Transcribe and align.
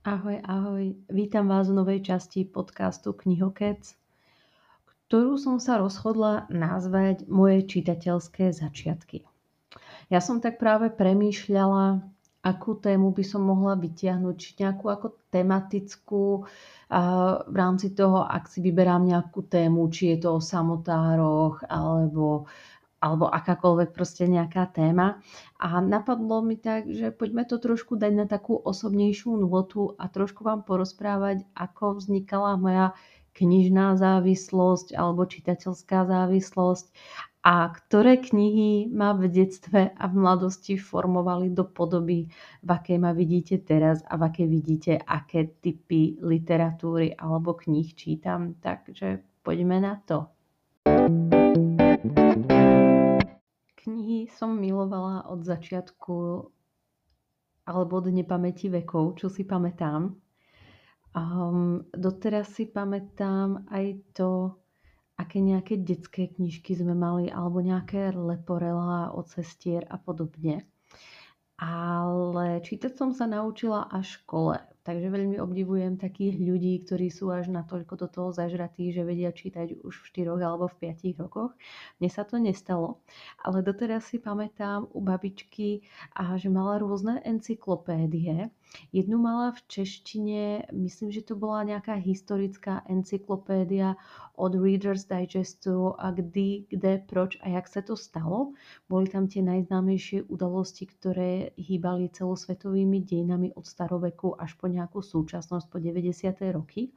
Ahoj, 0.00 0.40
ahoj. 0.48 0.96
Vítam 1.12 1.52
vás 1.52 1.68
v 1.68 1.76
novej 1.76 2.00
časti 2.00 2.48
podcastu 2.48 3.12
Knihokec, 3.12 3.84
ktorú 5.04 5.36
som 5.36 5.60
sa 5.60 5.76
rozhodla 5.76 6.48
nazvať 6.48 7.28
Moje 7.28 7.68
čitateľské 7.68 8.48
začiatky. 8.48 9.28
Ja 10.08 10.24
som 10.24 10.40
tak 10.40 10.56
práve 10.56 10.88
premýšľala, 10.88 12.00
akú 12.40 12.80
tému 12.80 13.12
by 13.12 13.24
som 13.28 13.44
mohla 13.44 13.76
vytiahnuť, 13.76 14.34
či 14.40 14.50
nejakú 14.64 14.88
ako 14.88 15.20
tematickú 15.28 16.48
v 17.44 17.54
rámci 17.60 17.92
toho, 17.92 18.24
ak 18.24 18.48
si 18.48 18.64
vyberám 18.64 19.04
nejakú 19.04 19.52
tému, 19.52 19.84
či 19.92 20.16
je 20.16 20.24
to 20.24 20.28
o 20.32 20.40
samotároch 20.40 21.60
alebo 21.68 22.48
alebo 23.00 23.26
akákoľvek 23.32 23.96
proste 23.96 24.28
nejaká 24.28 24.68
téma. 24.68 25.24
A 25.56 25.80
napadlo 25.80 26.44
mi 26.44 26.60
tak, 26.60 26.86
že 26.92 27.10
poďme 27.10 27.48
to 27.48 27.56
trošku 27.56 27.96
dať 27.96 28.12
na 28.12 28.26
takú 28.28 28.60
osobnejšiu 28.60 29.40
nôtu 29.40 29.96
a 29.96 30.06
trošku 30.12 30.44
vám 30.44 30.62
porozprávať, 30.68 31.48
ako 31.56 31.96
vznikala 31.96 32.60
moja 32.60 32.86
knižná 33.32 33.96
závislosť 33.96 34.92
alebo 34.92 35.24
čitateľská 35.24 36.04
závislosť 36.04 36.92
a 37.40 37.72
ktoré 37.72 38.20
knihy 38.20 38.92
ma 38.92 39.16
v 39.16 39.32
detstve 39.32 39.96
a 39.96 40.04
v 40.04 40.14
mladosti 40.14 40.76
formovali 40.76 41.48
do 41.48 41.64
podoby, 41.64 42.28
v 42.60 42.68
akej 42.68 43.00
ma 43.00 43.16
vidíte 43.16 43.64
teraz 43.64 44.04
a 44.04 44.20
v 44.20 44.28
akej 44.28 44.48
vidíte, 44.48 44.92
aké 45.00 45.48
typy 45.64 46.20
literatúry 46.20 47.16
alebo 47.16 47.56
kníh 47.56 47.96
čítam. 47.96 48.60
Takže 48.60 49.24
poďme 49.40 49.80
na 49.80 49.96
to. 50.04 50.28
Knihy 53.80 54.28
som 54.28 54.60
milovala 54.60 55.24
od 55.32 55.40
začiatku 55.40 56.16
alebo 57.64 57.92
od 57.96 58.10
nepamäti 58.10 58.66
vekov, 58.68 59.16
čo 59.16 59.30
si 59.30 59.46
pamätám. 59.46 60.12
Um, 61.10 61.86
doteraz 61.90 62.54
si 62.54 62.70
pamätám 62.70 63.66
aj 63.70 63.86
to, 64.14 64.60
aké 65.18 65.42
nejaké 65.42 65.80
detské 65.80 66.30
knižky 66.30 66.74
sme 66.76 66.96
mali, 66.96 67.28
alebo 67.28 67.60
nejaké 67.60 68.14
leporela 68.14 69.12
od 69.12 69.28
cestier 69.28 69.84
a 69.90 70.00
podobne. 70.00 70.64
Ale 71.60 72.64
čítať 72.64 72.96
som 72.96 73.12
sa 73.12 73.28
naučila 73.28 73.84
až 73.92 74.16
v 74.16 74.20
škole. 74.24 74.56
Takže 74.80 75.12
veľmi 75.12 75.36
obdivujem 75.36 76.00
takých 76.00 76.40
ľudí, 76.40 76.88
ktorí 76.88 77.12
sú 77.12 77.28
až 77.28 77.52
natoľko 77.52 78.00
do 78.00 78.08
toho 78.08 78.28
zažratí, 78.32 78.96
že 78.96 79.04
vedia 79.04 79.28
čítať 79.28 79.84
už 79.84 79.92
v 79.92 80.24
4 80.24 80.40
alebo 80.40 80.72
v 80.72 80.88
5 80.88 81.20
rokoch. 81.20 81.52
Mne 82.00 82.08
sa 82.08 82.24
to 82.24 82.40
nestalo, 82.40 83.04
ale 83.44 83.60
doteraz 83.60 84.08
si 84.08 84.16
pamätám 84.16 84.88
u 84.96 85.04
babičky, 85.04 85.84
že 86.16 86.48
mala 86.48 86.80
rôzne 86.80 87.20
encyklopédie. 87.28 88.48
Jednu 88.94 89.18
mala 89.18 89.50
v 89.50 89.60
češtine, 89.66 90.70
myslím, 90.70 91.10
že 91.10 91.26
to 91.26 91.34
bola 91.34 91.66
nejaká 91.66 91.98
historická 91.98 92.86
encyklopédia 92.86 93.98
od 94.38 94.54
Reader's 94.54 95.10
Digestu 95.10 95.94
a 95.98 96.14
kdy, 96.14 96.70
kde, 96.70 97.02
proč 97.02 97.38
a 97.42 97.50
jak 97.50 97.66
sa 97.66 97.82
to 97.82 97.98
stalo. 97.98 98.54
Boli 98.86 99.10
tam 99.10 99.26
tie 99.26 99.42
najznámejšie 99.42 100.30
udalosti, 100.30 100.86
ktoré 100.86 101.50
hýbali 101.58 102.14
celosvetovými 102.14 103.02
dejinami 103.02 103.50
od 103.58 103.66
staroveku 103.66 104.38
až 104.38 104.54
po 104.54 104.70
nejakú 104.70 105.02
súčasnosť, 105.02 105.66
po 105.66 105.78
90. 105.82 106.30
roky. 106.54 106.94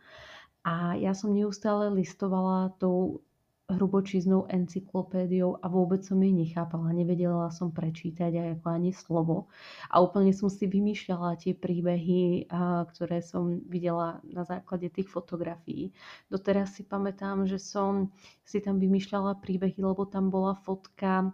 A 0.63 0.95
ja 0.95 1.11
som 1.11 1.33
neustále 1.35 1.91
listovala 1.91 2.71
tou 2.79 3.25
hrubočíznou 3.71 4.43
encyklopédiou 4.51 5.55
a 5.63 5.71
vôbec 5.71 6.03
som 6.03 6.19
jej 6.19 6.35
nechápala. 6.35 6.91
Nevedela 6.91 7.47
som 7.47 7.71
prečítať 7.71 8.35
aj 8.35 8.47
ako 8.59 8.67
ani 8.67 8.91
slovo. 8.91 9.47
A 9.87 10.03
úplne 10.03 10.35
som 10.35 10.51
si 10.51 10.67
vymýšľala 10.67 11.39
tie 11.39 11.55
príbehy, 11.55 12.51
ktoré 12.91 13.23
som 13.23 13.63
videla 13.71 14.19
na 14.27 14.43
základe 14.43 14.91
tých 14.91 15.07
fotografií. 15.07 15.95
Doteraz 16.27 16.75
si 16.75 16.83
pamätám, 16.83 17.47
že 17.47 17.55
som 17.55 18.11
si 18.43 18.59
tam 18.59 18.83
vymýšľala 18.83 19.39
príbehy, 19.39 19.79
lebo 19.79 20.03
tam 20.11 20.27
bola 20.27 20.59
fotka 20.59 21.31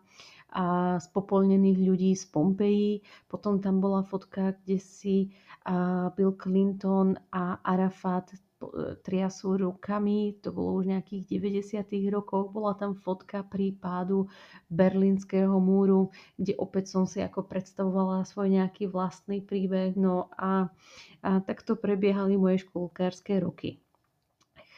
a 0.50 0.98
spopolnených 0.98 1.78
ľudí 1.78 2.12
z 2.18 2.26
Pompeji. 2.30 3.06
Potom 3.30 3.62
tam 3.62 3.82
bola 3.82 4.02
fotka, 4.02 4.58
kde 4.66 4.82
si 4.82 5.30
Bill 6.18 6.34
Clinton 6.38 7.18
a 7.30 7.62
Arafat 7.62 8.34
triasú 9.08 9.56
rukami, 9.56 10.36
to 10.44 10.52
bolo 10.52 10.84
už 10.84 10.92
nejakých 10.92 11.24
90. 11.40 12.12
rokoch, 12.12 12.52
bola 12.52 12.76
tam 12.76 12.96
fotka 13.00 13.44
prípadu 13.48 14.28
berlínskeho 14.68 15.56
múru, 15.64 16.12
kde 16.36 16.60
opäť 16.60 16.92
som 16.92 17.08
si 17.08 17.24
ako 17.24 17.48
predstavovala 17.48 18.28
svoj 18.28 18.60
nejaký 18.60 18.92
vlastný 18.92 19.40
príbeh, 19.40 19.96
no 19.96 20.28
a, 20.36 20.68
a 21.24 21.40
takto 21.44 21.80
prebiehali 21.80 22.36
moje 22.36 22.68
školkárske 22.68 23.40
roky. 23.40 23.80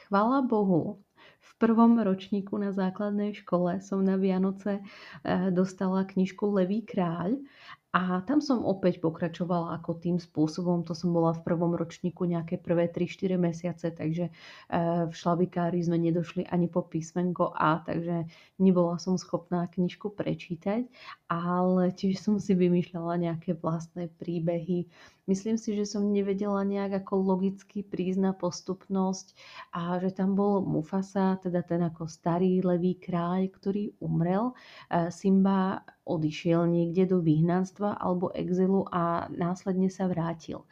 Chvala 0.05 0.45
Bohu, 0.45 1.01
v 1.41 1.51
prvom 1.57 1.97
ročníku 1.97 2.57
na 2.57 2.69
základnej 2.69 3.33
škole 3.33 3.81
som 3.81 4.01
na 4.05 4.17
Vianoce 4.17 4.81
eh, 4.81 5.49
dostala 5.49 6.05
knižku 6.05 6.45
Levý 6.53 6.85
kráľ 6.85 7.41
a 7.91 8.23
tam 8.23 8.39
som 8.39 8.63
opäť 8.63 9.03
pokračovala 9.03 9.75
ako 9.75 9.99
tým 9.99 10.15
spôsobom, 10.15 10.87
to 10.87 10.95
som 10.95 11.11
bola 11.11 11.35
v 11.35 11.43
prvom 11.43 11.75
ročníku 11.75 12.23
nejaké 12.23 12.55
prvé 12.55 12.87
3-4 12.87 13.35
mesiace, 13.35 13.91
takže 13.91 14.31
eh, 14.31 15.03
v 15.07 15.11
šlabikári 15.11 15.83
sme 15.83 15.99
nedošli 15.99 16.47
ani 16.47 16.71
po 16.71 16.87
písmenko 16.87 17.51
A, 17.51 17.83
takže 17.83 18.31
nebola 18.63 18.95
som 18.95 19.19
schopná 19.19 19.67
knižku 19.67 20.07
prečítať, 20.15 20.87
ale 21.27 21.91
tiež 21.91 22.15
som 22.15 22.39
si 22.39 22.55
vymýšľala 22.55 23.19
nejaké 23.27 23.59
vlastné 23.59 24.07
príbehy. 24.15 24.87
Myslím 25.27 25.59
si, 25.59 25.75
že 25.75 25.83
som 25.83 26.15
nevedela 26.15 26.63
nejak 26.63 27.03
ako 27.03 27.35
logicky 27.35 27.83
prísť 27.83 28.23
postupnosť 28.39 29.35
a 29.75 29.99
že 29.99 30.15
tam 30.15 30.35
bol 30.39 30.63
Mufasa, 30.63 31.39
teda 31.43 31.59
ten 31.63 31.83
ako 31.83 32.07
starý 32.07 32.63
levý 32.63 32.95
kráľ, 32.95 33.51
ktorý 33.51 33.99
umrel. 33.99 34.55
Eh, 34.87 35.11
Simba 35.11 35.83
odišiel 36.05 36.65
niekde 36.67 37.09
do 37.11 37.21
vyhnanstva 37.21 37.97
alebo 37.97 38.33
exilu 38.33 38.87
a 38.89 39.29
následne 39.29 39.87
sa 39.89 40.09
vrátil. 40.09 40.65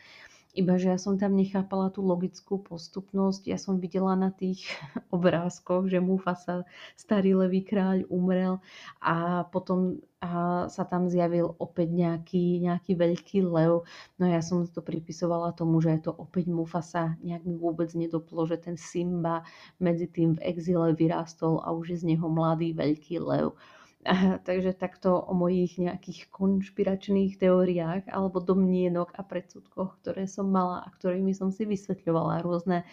Iba, 0.58 0.82
že 0.82 0.90
ja 0.90 0.98
som 0.98 1.14
tam 1.14 1.38
nechápala 1.38 1.94
tú 1.94 2.02
logickú 2.02 2.58
postupnosť. 2.58 3.54
Ja 3.54 3.62
som 3.62 3.78
videla 3.78 4.18
na 4.18 4.34
tých 4.34 4.66
obrázkoch, 5.16 5.86
že 5.86 6.02
Mufasa, 6.02 6.66
starý 6.98 7.38
levý 7.38 7.62
kráľ, 7.62 8.10
umrel 8.10 8.58
a 8.98 9.46
potom 9.54 10.02
a 10.20 10.68
sa 10.68 10.84
tam 10.84 11.08
zjavil 11.08 11.56
opäť 11.64 11.96
nejaký, 11.96 12.60
nejaký 12.60 12.92
veľký 12.92 13.40
lev. 13.48 13.88
No 14.20 14.28
ja 14.28 14.44
som 14.44 14.68
to 14.68 14.84
pripisovala 14.84 15.56
tomu, 15.56 15.80
že 15.80 15.96
je 15.96 16.02
to 16.10 16.14
opäť 16.18 16.52
Mufasa. 16.52 17.16
Nejak 17.24 17.48
mi 17.48 17.56
vôbec 17.56 17.88
nedoplo, 17.96 18.44
že 18.44 18.60
ten 18.60 18.76
Simba 18.76 19.48
medzi 19.80 20.12
tým 20.12 20.36
v 20.36 20.44
exile 20.44 20.92
vyrástol 20.92 21.64
a 21.64 21.72
už 21.72 21.96
je 21.96 21.98
z 22.04 22.08
neho 22.16 22.28
mladý 22.28 22.76
veľký 22.76 23.16
lev. 23.24 23.56
Takže 24.48 24.72
takto 24.80 25.20
o 25.20 25.34
mojich 25.36 25.76
nejakých 25.76 26.32
konšpiračných 26.32 27.36
teóriách 27.36 28.08
alebo 28.08 28.40
domnienok 28.40 29.12
a 29.16 29.22
predsudkoch, 29.28 30.00
ktoré 30.00 30.24
som 30.24 30.48
mala 30.48 30.88
a 30.88 30.88
ktorými 30.88 31.36
som 31.36 31.52
si 31.52 31.68
vysvetľovala 31.68 32.40
rôzne 32.40 32.88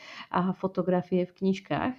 fotografie 0.59 1.25
v 1.25 1.37
knižkách. 1.37 1.95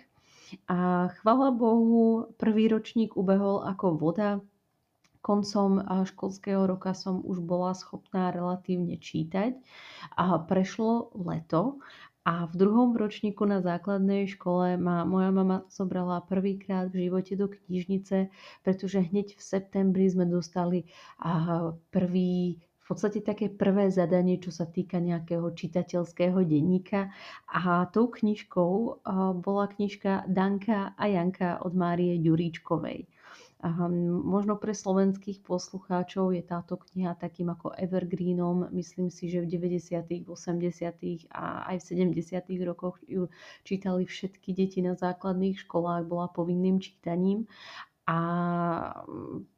A 0.72 1.12
chvala 1.20 1.52
Bohu, 1.52 2.32
prvý 2.40 2.72
ročník 2.72 3.20
ubehol 3.20 3.64
ako 3.68 4.00
voda. 4.00 4.30
Koncom 5.20 5.84
školského 6.08 6.64
roka 6.64 6.96
som 6.96 7.20
už 7.20 7.44
bola 7.44 7.76
schopná 7.76 8.32
relatívne 8.32 8.96
čítať. 8.96 9.60
A 10.16 10.40
prešlo 10.40 11.12
leto 11.20 11.84
a 12.28 12.44
v 12.44 12.60
druhom 12.60 12.92
ročníku 12.92 13.48
na 13.48 13.64
základnej 13.64 14.28
škole 14.28 14.76
ma 14.76 15.08
moja 15.08 15.32
mama 15.32 15.64
zobrala 15.72 16.20
prvýkrát 16.28 16.92
v 16.92 17.08
živote 17.08 17.40
do 17.40 17.48
knižnice, 17.48 18.28
pretože 18.68 19.00
hneď 19.00 19.40
v 19.40 19.42
septembri 19.42 20.12
sme 20.12 20.28
dostali 20.28 20.92
prvý 21.96 22.60
v 22.60 22.96
podstate 22.96 23.20
také 23.24 23.52
prvé 23.52 23.92
zadanie, 23.92 24.40
čo 24.40 24.52
sa 24.52 24.68
týka 24.68 25.00
nejakého 25.00 25.52
čitateľského 25.56 26.40
denníka. 26.44 27.12
A 27.52 27.88
tou 27.92 28.12
knižkou 28.12 29.04
bola 29.40 29.66
knižka 29.72 30.28
Danka 30.28 30.96
a 30.96 31.04
Janka 31.08 31.64
od 31.64 31.76
Márie 31.76 32.20
Ďuríčkovej. 32.20 33.08
Možno 33.58 34.54
pre 34.62 34.70
slovenských 34.70 35.42
poslucháčov 35.42 36.30
je 36.30 36.46
táto 36.46 36.78
kniha 36.78 37.18
takým 37.18 37.50
ako 37.50 37.74
evergreenom. 37.74 38.70
Myslím 38.70 39.10
si, 39.10 39.34
že 39.34 39.42
v 39.42 39.50
90., 39.50 40.30
80. 40.30 41.34
a 41.34 41.66
aj 41.74 41.78
v 41.82 42.14
70. 42.14 42.70
rokoch 42.70 43.02
ju 43.10 43.34
čítali 43.66 44.06
všetky 44.06 44.54
deti 44.54 44.86
na 44.86 44.94
základných 44.94 45.58
školách, 45.66 46.06
bola 46.06 46.30
povinným 46.30 46.78
čítaním. 46.78 47.50
A 48.08 48.18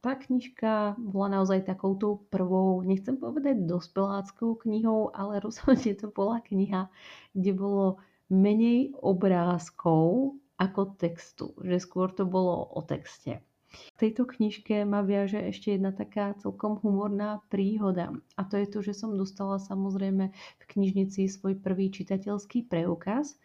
tá 0.01 0.11
knižka 0.15 0.95
bola 0.97 1.37
naozaj 1.37 1.69
takouto 1.69 2.23
prvou, 2.33 2.81
nechcem 2.81 3.19
povedať 3.19 3.67
dospeláckou 3.67 4.63
knihou, 4.63 5.11
ale 5.11 5.37
rozhodne 5.45 5.91
to 5.99 6.07
bola 6.07 6.39
kniha, 6.39 6.87
kde 7.35 7.51
bolo 7.51 7.99
menej 8.31 8.95
obrázkov 8.95 10.39
ako 10.55 10.95
textu, 10.95 11.51
že 11.67 11.83
skôr 11.83 12.15
to 12.15 12.23
bolo 12.23 12.63
o 12.73 12.79
texte. 12.79 13.43
V 13.69 13.97
tejto 14.01 14.25
knižke 14.25 14.81
ma 14.81 15.05
viaže 15.05 15.37
ešte 15.37 15.77
jedna 15.77 15.93
taká 15.93 16.33
celkom 16.41 16.81
humorná 16.81 17.43
príhoda. 17.53 18.09
A 18.33 18.41
to 18.47 18.57
je 18.57 18.65
to, 18.65 18.79
že 18.81 18.97
som 18.97 19.13
dostala 19.13 19.61
samozrejme 19.61 20.33
v 20.33 20.63
knižnici 20.65 21.29
svoj 21.29 21.59
prvý 21.61 21.93
čitateľský 21.93 22.65
preukaz 22.65 23.37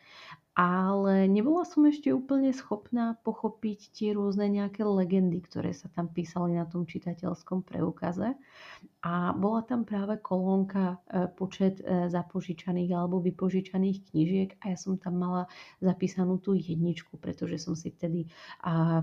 ale 0.54 1.26
nebola 1.26 1.66
som 1.66 1.82
ešte 1.82 2.14
úplne 2.14 2.54
schopná 2.54 3.18
pochopiť 3.26 3.90
tie 3.90 4.14
rôzne 4.14 4.46
nejaké 4.46 4.86
legendy, 4.86 5.42
ktoré 5.42 5.74
sa 5.74 5.90
tam 5.90 6.06
písali 6.06 6.54
na 6.54 6.62
tom 6.62 6.86
čitateľskom 6.86 7.66
preukaze. 7.66 8.38
A 9.02 9.34
bola 9.34 9.66
tam 9.66 9.82
práve 9.82 10.14
kolónka 10.22 11.02
e, 11.10 11.26
počet 11.34 11.82
e, 11.82 12.06
zapožičaných 12.06 12.90
alebo 12.94 13.18
vypožičaných 13.18 13.98
knížiek 14.14 14.50
a 14.62 14.72
ja 14.72 14.78
som 14.78 14.94
tam 14.94 15.18
mala 15.18 15.50
zapísanú 15.82 16.38
tú 16.38 16.54
jedničku, 16.54 17.18
pretože 17.18 17.58
som 17.58 17.74
si 17.74 17.90
vtedy 17.90 18.30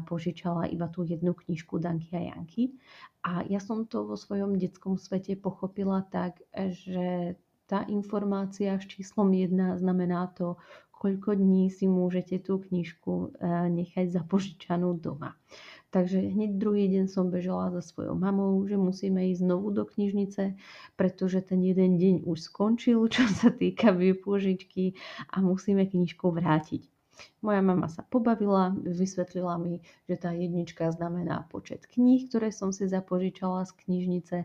požičala 0.07 0.71
iba 0.71 0.87
tú 0.87 1.03
jednu 1.03 1.35
knižku 1.35 1.83
Danky 1.83 2.15
a 2.15 2.31
Janky. 2.31 2.79
A 3.27 3.43
ja 3.43 3.59
som 3.59 3.83
to 3.85 4.07
vo 4.07 4.15
svojom 4.15 4.55
detskom 4.55 4.95
svete 4.95 5.35
pochopila 5.35 6.01
tak, 6.07 6.39
že 6.55 7.35
tá 7.71 7.87
informácia 7.87 8.75
s 8.75 8.83
číslom 8.83 9.31
1 9.31 9.79
znamená 9.79 10.27
to, 10.35 10.59
koľko 11.01 11.33
dní 11.33 11.73
si 11.73 11.89
môžete 11.89 12.37
tú 12.45 12.61
knižku 12.61 13.33
eh, 13.33 13.65
nechať 13.73 14.13
zapožičanú 14.13 15.01
doma. 15.01 15.33
Takže 15.91 16.23
hneď 16.23 16.55
druhý 16.55 16.87
deň 16.87 17.11
som 17.11 17.27
bežala 17.27 17.67
za 17.75 17.83
svojou 17.83 18.15
mamou, 18.15 18.63
že 18.63 18.79
musíme 18.79 19.27
ísť 19.33 19.43
znovu 19.43 19.75
do 19.75 19.83
knižnice, 19.83 20.55
pretože 20.95 21.43
ten 21.43 21.59
jeden 21.59 21.99
deň 21.99 22.15
už 22.23 22.47
skončil, 22.47 23.01
čo 23.13 23.25
sa 23.27 23.49
týka 23.49 23.89
vypožičky 23.91 24.95
a 25.33 25.41
musíme 25.41 25.89
knižku 25.89 26.29
vrátiť. 26.29 26.85
Moja 27.41 27.61
mama 27.61 27.85
sa 27.85 28.01
pobavila, 28.01 28.73
vysvetlila 28.81 29.59
mi, 29.61 29.83
že 30.09 30.15
tá 30.17 30.33
jednička 30.33 30.89
znamená 30.89 31.45
počet 31.53 31.85
kníh, 31.85 32.25
ktoré 32.25 32.49
som 32.49 32.73
si 32.73 32.89
zapožičala 32.89 33.67
z 33.69 33.71
knižnice 33.85 34.37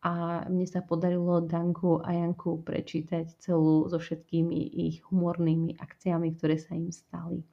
a 0.00 0.44
mne 0.48 0.64
sa 0.64 0.80
podarilo 0.80 1.44
Danku 1.44 2.00
a 2.00 2.16
Janku 2.16 2.64
prečítať 2.64 3.36
celú 3.36 3.84
so 3.92 4.00
všetkými 4.00 4.56
ich 4.88 5.04
humornými 5.04 5.76
akciami, 5.76 6.32
ktoré 6.40 6.56
sa 6.56 6.72
im 6.72 6.88
stali. 6.88 7.44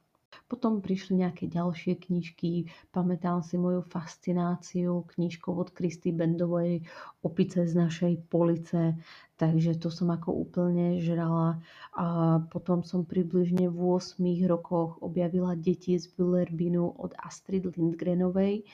Potom 0.48 0.80
prišli 0.80 1.20
nejaké 1.20 1.44
ďalšie 1.44 2.00
knižky. 2.08 2.72
Pamätám 2.88 3.44
si 3.44 3.60
moju 3.60 3.84
fascináciu 3.84 5.04
knižkou 5.12 5.52
od 5.52 5.76
Kristy 5.76 6.08
Bendovej 6.08 6.88
Opice 7.20 7.68
z 7.68 7.76
našej 7.76 8.14
police. 8.32 8.96
Takže 9.38 9.78
to 9.78 9.92
som 9.92 10.08
ako 10.10 10.34
úplne 10.34 10.98
žrala. 11.04 11.62
A 11.94 12.40
potom 12.48 12.80
som 12.82 13.04
približne 13.04 13.68
v 13.68 13.76
8 13.76 14.18
rokoch 14.48 14.98
objavila 14.98 15.52
Deti 15.54 15.94
z 16.00 16.10
Bullerbinu 16.10 16.96
od 16.96 17.12
Astrid 17.20 17.68
Lindgrenovej. 17.68 18.64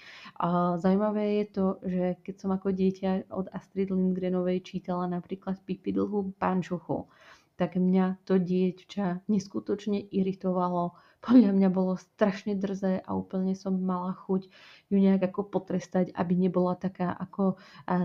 A 0.41 0.81
zaujímavé 0.81 1.43
je 1.43 1.47
to, 1.53 1.67
že 1.83 2.05
keď 2.23 2.35
som 2.39 2.51
ako 2.55 2.71
dieťa 2.71 3.35
od 3.35 3.51
Astrid 3.51 3.91
Lindgrenovej 3.91 4.63
čítala 4.63 5.11
napríklad 5.11 5.59
Pipi 5.67 5.91
dlhú 5.91 6.33
pančuchu, 6.39 7.11
tak 7.55 7.79
mňa 7.79 8.25
to 8.27 8.39
dieťa 8.39 9.27
neskutočne 9.31 10.03
iritovalo, 10.11 10.99
podľa 11.25 11.57
mňa 11.57 11.69
bolo 11.73 11.97
strašne 11.97 12.53
drzé 12.53 13.01
a 13.01 13.17
úplne 13.17 13.57
som 13.57 13.73
mala 13.81 14.13
chuť 14.13 14.53
ju 14.93 14.97
nejak 15.01 15.33
ako 15.33 15.49
potrestať, 15.49 16.13
aby 16.13 16.37
nebola 16.37 16.77
taká 16.77 17.17
ako 17.17 17.57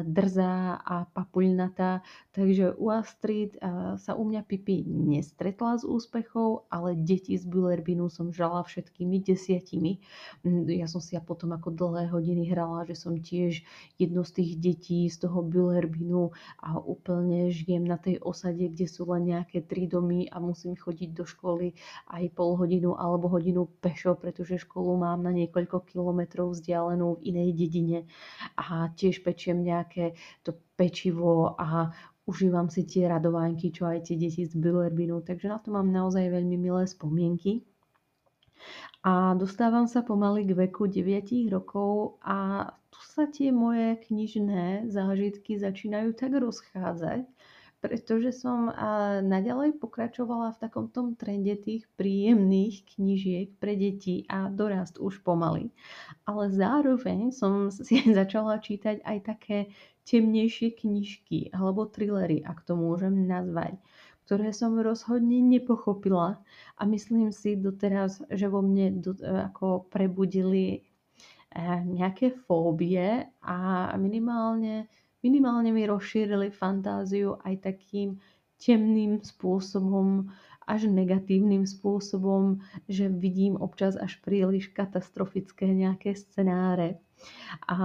drzá 0.07 0.79
a 0.79 1.03
papuľnatá. 1.11 1.99
Takže 2.31 2.79
u 2.79 2.95
Astrid 2.95 3.59
sa 3.99 4.15
u 4.15 4.23
mňa 4.23 4.47
Pipi 4.47 4.87
nestretla 4.87 5.75
s 5.75 5.83
úspechou, 5.83 6.71
ale 6.71 6.95
deti 6.95 7.35
z 7.35 7.43
Bullerbinu 7.43 8.07
som 8.07 8.31
žala 8.31 8.63
všetkými 8.63 9.19
desiatimi. 9.19 9.99
Mm, 10.47 10.71
ja 10.79 10.87
som 10.87 11.03
si 11.03 11.19
ja 11.19 11.21
potom 11.21 11.51
ako 11.51 11.75
dlhé 11.75 12.07
hodiny 12.15 12.47
hrala, 12.47 12.87
že 12.87 12.95
som 12.95 13.19
tiež 13.19 13.67
jedno 13.99 14.23
z 14.23 14.31
tých 14.39 14.51
detí 14.63 15.11
z 15.11 15.27
toho 15.27 15.43
Bullerbinu 15.43 16.31
a 16.63 16.79
úplne 16.79 17.51
žijem 17.51 17.83
na 17.83 17.99
tej 17.99 18.23
osade, 18.23 18.63
kde 18.63 18.87
sú 18.87 19.03
len 19.11 19.38
nejaké 19.39 19.63
tri 19.63 19.87
domy 19.87 20.27
a 20.27 20.43
musím 20.43 20.75
chodiť 20.75 21.09
do 21.15 21.23
školy 21.23 21.71
aj 22.11 22.23
pol 22.35 22.59
hodinu 22.59 22.99
alebo 22.99 23.31
hodinu 23.31 23.71
pešo, 23.79 24.19
pretože 24.19 24.59
školu 24.67 24.99
mám 24.99 25.23
na 25.23 25.31
niekoľko 25.31 25.87
kilometrov 25.87 26.51
vzdialenú 26.51 27.17
v 27.17 27.31
inej 27.31 27.49
dedine 27.55 27.99
a 28.59 28.91
tiež 28.91 29.23
pečiem 29.23 29.63
nejaké 29.63 30.19
to 30.43 30.59
pečivo 30.75 31.55
a 31.55 31.95
užívam 32.29 32.69
si 32.69 32.85
tie 32.85 33.09
radovánky, 33.09 33.73
čo 33.73 33.89
aj 33.89 34.11
tie 34.11 34.15
deti 34.19 34.45
z 34.45 34.53
Billerbinu, 34.53 35.25
takže 35.25 35.49
na 35.49 35.57
to 35.57 35.73
mám 35.73 35.89
naozaj 35.89 36.29
veľmi 36.29 36.59
milé 36.61 36.85
spomienky. 36.85 37.65
A 39.01 39.33
dostávam 39.39 39.87
sa 39.87 40.03
pomaly 40.03 40.43
k 40.43 40.67
veku 40.67 40.85
9 40.85 41.47
rokov 41.49 42.19
a 42.19 42.69
tu 42.91 42.99
sa 43.07 43.25
tie 43.31 43.49
moje 43.55 43.95
knižné 44.11 44.91
zážitky 44.91 45.55
začínajú 45.55 46.11
tak 46.19 46.35
rozchádzať, 46.35 47.23
pretože 47.79 48.35
som 48.35 48.67
naďalej 49.23 49.79
pokračovala 49.79 50.55
v 50.55 50.61
takom 50.61 50.85
tom 50.91 51.15
trende 51.15 51.55
tých 51.55 51.87
príjemných 51.95 52.83
knižiek 52.95 53.55
pre 53.55 53.79
deti 53.79 54.27
a 54.27 54.51
dorast 54.51 54.99
už 54.99 55.23
pomaly. 55.23 55.71
Ale 56.27 56.51
zároveň 56.51 57.31
som 57.31 57.71
si 57.87 58.03
začala 58.03 58.59
čítať 58.59 58.99
aj 59.03 59.17
také 59.23 59.57
temnejšie 60.09 60.73
knižky 60.73 61.53
alebo 61.53 61.85
trillery, 61.85 62.41
ak 62.41 62.65
to 62.65 62.73
môžem 62.73 63.29
nazvať, 63.29 63.77
ktoré 64.25 64.49
som 64.53 64.73
rozhodne 64.77 65.37
nepochopila 65.37 66.41
a 66.77 66.81
myslím 66.89 67.29
si 67.29 67.53
doteraz, 67.53 68.21
že 68.33 68.49
vo 68.49 68.65
mne 68.65 69.05
do, 69.05 69.13
ako 69.21 69.85
prebudili 69.87 70.81
eh, 71.53 71.81
nejaké 71.85 72.33
fóbie 72.49 73.29
a 73.45 73.57
minimálne 74.01 74.89
minimálne 75.23 75.71
mi 75.71 75.83
rozšírili 75.87 76.51
fantáziu 76.51 77.39
aj 77.43 77.65
takým 77.65 78.19
temným 78.59 79.23
spôsobom, 79.23 80.27
až 80.69 80.85
negatívnym 80.85 81.65
spôsobom, 81.65 82.61
že 82.85 83.09
vidím 83.09 83.57
občas 83.57 83.97
až 83.97 84.21
príliš 84.21 84.69
katastrofické 84.69 85.65
nejaké 85.65 86.13
scenáre. 86.13 87.01
A 87.67 87.75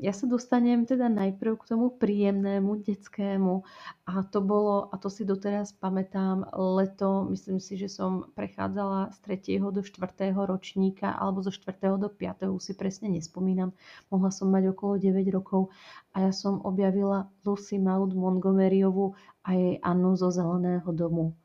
ja 0.00 0.12
sa 0.12 0.24
dostanem 0.26 0.84
teda 0.84 1.06
najprv 1.08 1.60
k 1.60 1.68
tomu 1.70 1.94
príjemnému 1.94 2.82
detskému 2.82 3.62
a 4.08 4.12
to 4.26 4.40
bolo, 4.42 4.88
a 4.90 4.98
to 4.98 5.08
si 5.08 5.22
doteraz 5.22 5.72
pamätám, 5.76 6.48
leto, 6.52 7.28
myslím 7.30 7.60
si, 7.60 7.76
že 7.78 7.88
som 7.88 8.28
prechádzala 8.34 9.14
z 9.14 9.18
3. 9.58 9.72
do 9.72 9.80
4. 9.80 10.34
ročníka 10.34 11.12
alebo 11.12 11.40
zo 11.40 11.54
4. 11.54 12.00
do 12.00 12.08
5. 12.08 12.50
už 12.50 12.62
si 12.62 12.72
presne 12.74 13.12
nespomínam. 13.12 13.72
Mohla 14.08 14.30
som 14.32 14.50
mať 14.50 14.74
okolo 14.74 14.98
9 14.98 15.24
rokov 15.30 15.72
a 16.16 16.28
ja 16.28 16.32
som 16.32 16.60
objavila 16.64 17.30
Lucy 17.46 17.78
Maud 17.78 18.12
Montgomeryovu 18.12 19.14
a 19.44 19.54
jej 19.54 19.76
Annu 19.84 20.16
zo 20.18 20.32
Zeleného 20.32 20.90
domu. 20.92 21.36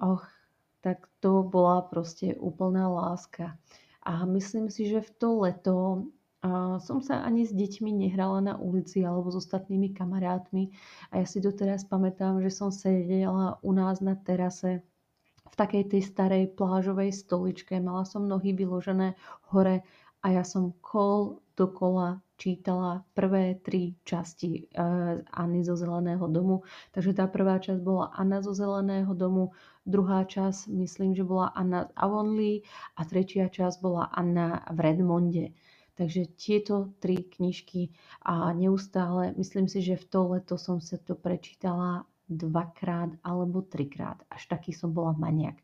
Och, 0.00 0.24
tak 0.80 1.08
to 1.20 1.44
bola 1.44 1.84
proste 1.84 2.32
úplná 2.40 2.88
láska. 2.88 3.60
A 4.02 4.24
myslím 4.24 4.72
si, 4.72 4.88
že 4.88 5.04
v 5.04 5.10
to 5.20 5.28
leto 5.44 5.76
som 6.80 7.04
sa 7.04 7.20
ani 7.20 7.44
s 7.44 7.52
deťmi 7.52 8.00
nehrala 8.00 8.40
na 8.40 8.54
ulici 8.56 9.04
alebo 9.04 9.28
s 9.28 9.44
ostatnými 9.44 9.92
kamarátmi. 9.92 10.72
A 11.12 11.20
ja 11.20 11.26
si 11.28 11.36
doteraz 11.36 11.84
pamätám, 11.84 12.40
že 12.40 12.48
som 12.48 12.72
sedela 12.72 13.60
u 13.60 13.76
nás 13.76 14.00
na 14.00 14.16
terase 14.16 14.80
v 15.44 15.54
takej 15.54 15.92
tej 15.92 16.02
starej 16.08 16.56
plážovej 16.56 17.12
stoličke. 17.12 17.76
Mala 17.76 18.08
som 18.08 18.24
nohy 18.24 18.56
vyložené 18.56 19.20
hore 19.52 19.84
a 20.24 20.26
ja 20.32 20.40
som 20.40 20.72
kol 20.80 21.44
dokola 21.60 22.24
čítala 22.40 23.04
prvé 23.12 23.60
tri 23.60 23.92
časti 24.08 24.64
uh, 24.72 25.20
Anny 25.36 25.60
zo 25.60 25.76
Zeleného 25.76 26.24
domu. 26.24 26.64
Takže 26.96 27.12
tá 27.12 27.28
prvá 27.28 27.60
časť 27.60 27.84
bola 27.84 28.08
Anna 28.16 28.40
zo 28.40 28.56
Zeleného 28.56 29.12
domu, 29.12 29.52
druhá 29.84 30.24
časť 30.24 30.72
myslím, 30.72 31.12
že 31.12 31.28
bola 31.28 31.52
Anna 31.52 31.92
Avonlea 31.92 32.64
a 32.96 33.04
tretia 33.04 33.52
časť 33.52 33.84
bola 33.84 34.08
Anna 34.08 34.64
v 34.72 34.78
Redmonde. 34.80 35.46
Takže 36.00 36.32
tieto 36.32 36.96
tri 36.96 37.28
knižky 37.28 37.92
a 38.24 38.56
neustále, 38.56 39.36
myslím 39.36 39.68
si, 39.68 39.84
že 39.84 40.00
v 40.00 40.08
to 40.08 40.20
leto 40.32 40.56
som 40.56 40.80
sa 40.80 40.96
to 40.96 41.12
prečítala 41.12 42.08
dvakrát 42.24 43.20
alebo 43.20 43.60
trikrát. 43.60 44.16
Až 44.32 44.48
taký 44.48 44.72
som 44.72 44.96
bola 44.96 45.12
maniak. 45.12 45.60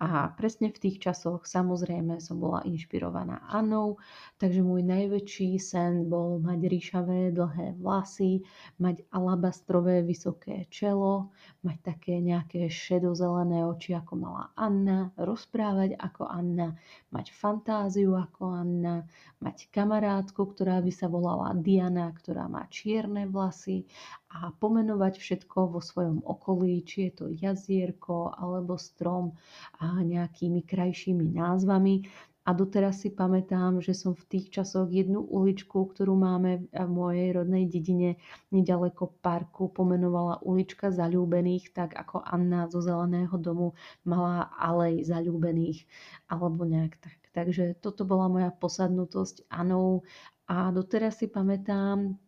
A 0.00 0.32
presne 0.32 0.72
v 0.72 0.80
tých 0.80 0.96
časoch 0.96 1.44
samozrejme 1.44 2.24
som 2.24 2.40
bola 2.40 2.64
inšpirovaná 2.64 3.44
Anou, 3.52 4.00
takže 4.40 4.64
môj 4.64 4.80
najväčší 4.80 5.60
sen 5.60 6.08
bol 6.08 6.40
mať 6.40 6.72
ríšavé 6.72 7.36
dlhé 7.36 7.76
vlasy, 7.76 8.40
mať 8.80 9.04
alabastrové 9.12 10.00
vysoké 10.00 10.64
čelo, 10.72 11.36
mať 11.60 11.76
také 11.84 12.16
nejaké 12.24 12.72
šedozelené 12.72 13.60
oči 13.68 13.92
ako 13.92 14.12
mala 14.16 14.48
Anna, 14.56 15.12
rozprávať 15.20 16.00
ako 16.00 16.32
Anna, 16.32 16.72
mať 17.12 17.36
fantáziu 17.36 18.16
ako 18.16 18.56
Anna, 18.56 19.04
mať 19.44 19.68
kamarátku, 19.68 20.48
ktorá 20.48 20.80
by 20.80 20.92
sa 20.96 21.12
volala 21.12 21.52
Diana, 21.60 22.08
ktorá 22.08 22.48
má 22.48 22.64
čierne 22.72 23.28
vlasy 23.28 23.84
a 24.30 24.54
pomenovať 24.54 25.18
všetko 25.18 25.74
vo 25.74 25.80
svojom 25.82 26.22
okolí, 26.22 26.86
či 26.86 27.10
je 27.10 27.12
to 27.18 27.26
jazierko 27.34 28.30
alebo 28.38 28.78
strom 28.78 29.34
a 29.82 29.98
nejakými 30.06 30.62
krajšími 30.62 31.34
názvami. 31.34 32.06
a 32.48 32.56
doteraz 32.56 33.04
si 33.04 33.12
pamätám, 33.12 33.84
že 33.84 33.92
som 33.92 34.16
v 34.16 34.24
tých 34.26 34.50
časoch 34.50 34.88
jednu 34.88 35.20
uličku, 35.20 35.76
ktorú 35.92 36.16
máme 36.16 36.66
v 36.72 36.88
mojej 36.88 37.36
rodnej 37.36 37.68
dedine 37.68 38.16
nedaleko 38.48 39.12
parku, 39.20 39.68
pomenovala 39.68 40.40
ulička 40.40 40.88
zalúbených, 40.88 41.70
tak 41.76 41.92
ako 41.92 42.24
Anna 42.24 42.66
zo 42.72 42.80
Zeleného 42.80 43.36
domu 43.36 43.76
mala 44.08 44.48
alej 44.56 45.04
zalúbených, 45.04 45.84
alebo 46.32 46.64
nejak 46.64 46.96
tak. 46.98 47.18
Takže 47.30 47.78
toto 47.78 48.02
bola 48.08 48.26
moja 48.26 48.50
posadnutosť 48.50 49.46
Anou 49.52 50.02
a 50.50 50.74
doteraz 50.74 51.22
si 51.22 51.30
pamätám, 51.30 52.18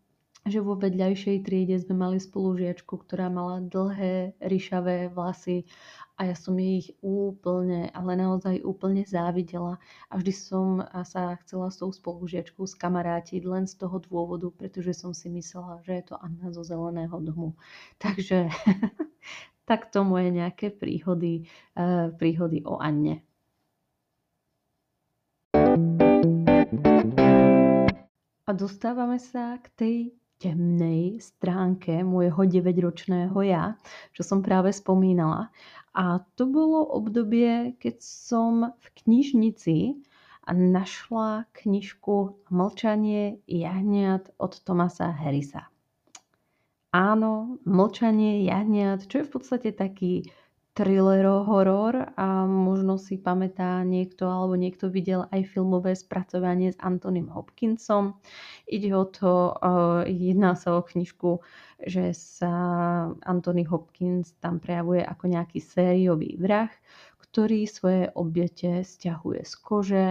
že 0.42 0.58
vo 0.58 0.74
vedľajšej 0.74 1.46
triede 1.46 1.78
sme 1.78 1.94
mali 1.94 2.18
spolužiačku, 2.18 2.98
ktorá 3.06 3.30
mala 3.30 3.62
dlhé, 3.62 4.34
ryšavé 4.42 5.14
vlasy 5.14 5.62
a 6.18 6.30
ja 6.30 6.36
som 6.36 6.58
ich 6.58 6.90
úplne, 6.98 7.90
ale 7.94 8.18
naozaj 8.18 8.62
úplne 8.66 9.06
závidela 9.06 9.78
a 10.10 10.12
vždy 10.18 10.32
som 10.34 10.82
sa 11.06 11.38
chcela 11.46 11.70
s 11.70 11.78
tou 11.78 11.94
spolužiačkou 11.94 12.66
skamarátiť 12.66 13.42
len 13.46 13.70
z 13.70 13.78
toho 13.78 14.02
dôvodu, 14.02 14.50
pretože 14.50 14.98
som 14.98 15.14
si 15.14 15.30
myslela, 15.30 15.78
že 15.86 16.02
je 16.02 16.04
to 16.10 16.18
Anna 16.18 16.50
zo 16.50 16.66
Zeleného 16.66 17.16
domu. 17.22 17.54
Takže 18.02 18.50
takto 19.70 20.02
moje 20.02 20.34
nejaké 20.34 20.74
príhody, 20.74 21.46
eh, 21.78 22.10
príhody 22.18 22.66
o 22.66 22.82
Anne. 22.82 23.22
A 28.42 28.50
dostávame 28.50 29.16
sa 29.22 29.56
k 29.62 29.66
tej 29.78 29.96
temnej 30.42 31.22
stránke 31.22 32.02
môjho 32.02 32.42
9-ročného 32.42 33.38
ja, 33.46 33.78
čo 34.10 34.26
som 34.26 34.42
práve 34.42 34.74
spomínala. 34.74 35.54
A 35.94 36.26
to 36.34 36.50
bolo 36.50 36.82
obdobie, 36.82 37.78
keď 37.78 38.02
som 38.02 38.74
v 38.74 38.86
knižnici 39.04 40.02
našla 40.50 41.46
knižku 41.54 42.50
Mlčanie 42.50 43.38
jahniat 43.46 44.34
od 44.42 44.58
Tomasa 44.66 45.14
Harrisa. 45.14 45.70
Áno, 46.90 47.62
Mlčanie 47.62 48.42
jahniat, 48.42 49.06
čo 49.06 49.22
je 49.22 49.28
v 49.28 49.32
podstate 49.32 49.70
taký 49.70 50.26
thrillero 50.72 51.44
horor 51.44 52.16
a 52.16 52.48
možno 52.48 52.96
si 52.96 53.20
pamätá 53.20 53.84
niekto 53.84 54.24
alebo 54.24 54.56
niekto 54.56 54.88
videl 54.88 55.28
aj 55.28 55.52
filmové 55.52 55.92
spracovanie 55.92 56.72
s 56.72 56.80
Antonym 56.80 57.28
Hopkinsom. 57.28 58.16
Ide 58.64 58.90
o 58.96 59.04
to, 59.04 59.32
jedná 60.08 60.56
sa 60.56 60.80
o 60.80 60.80
knižku, 60.80 61.44
že 61.84 62.16
sa 62.16 62.54
Anthony 63.20 63.68
Hopkins 63.68 64.32
tam 64.40 64.64
prejavuje 64.64 65.04
ako 65.04 65.24
nejaký 65.28 65.60
sériový 65.60 66.40
vrah, 66.40 66.72
ktorý 67.20 67.68
svoje 67.68 68.08
obete 68.16 68.80
stiahuje 68.80 69.44
z 69.44 69.54
kože, 69.60 70.08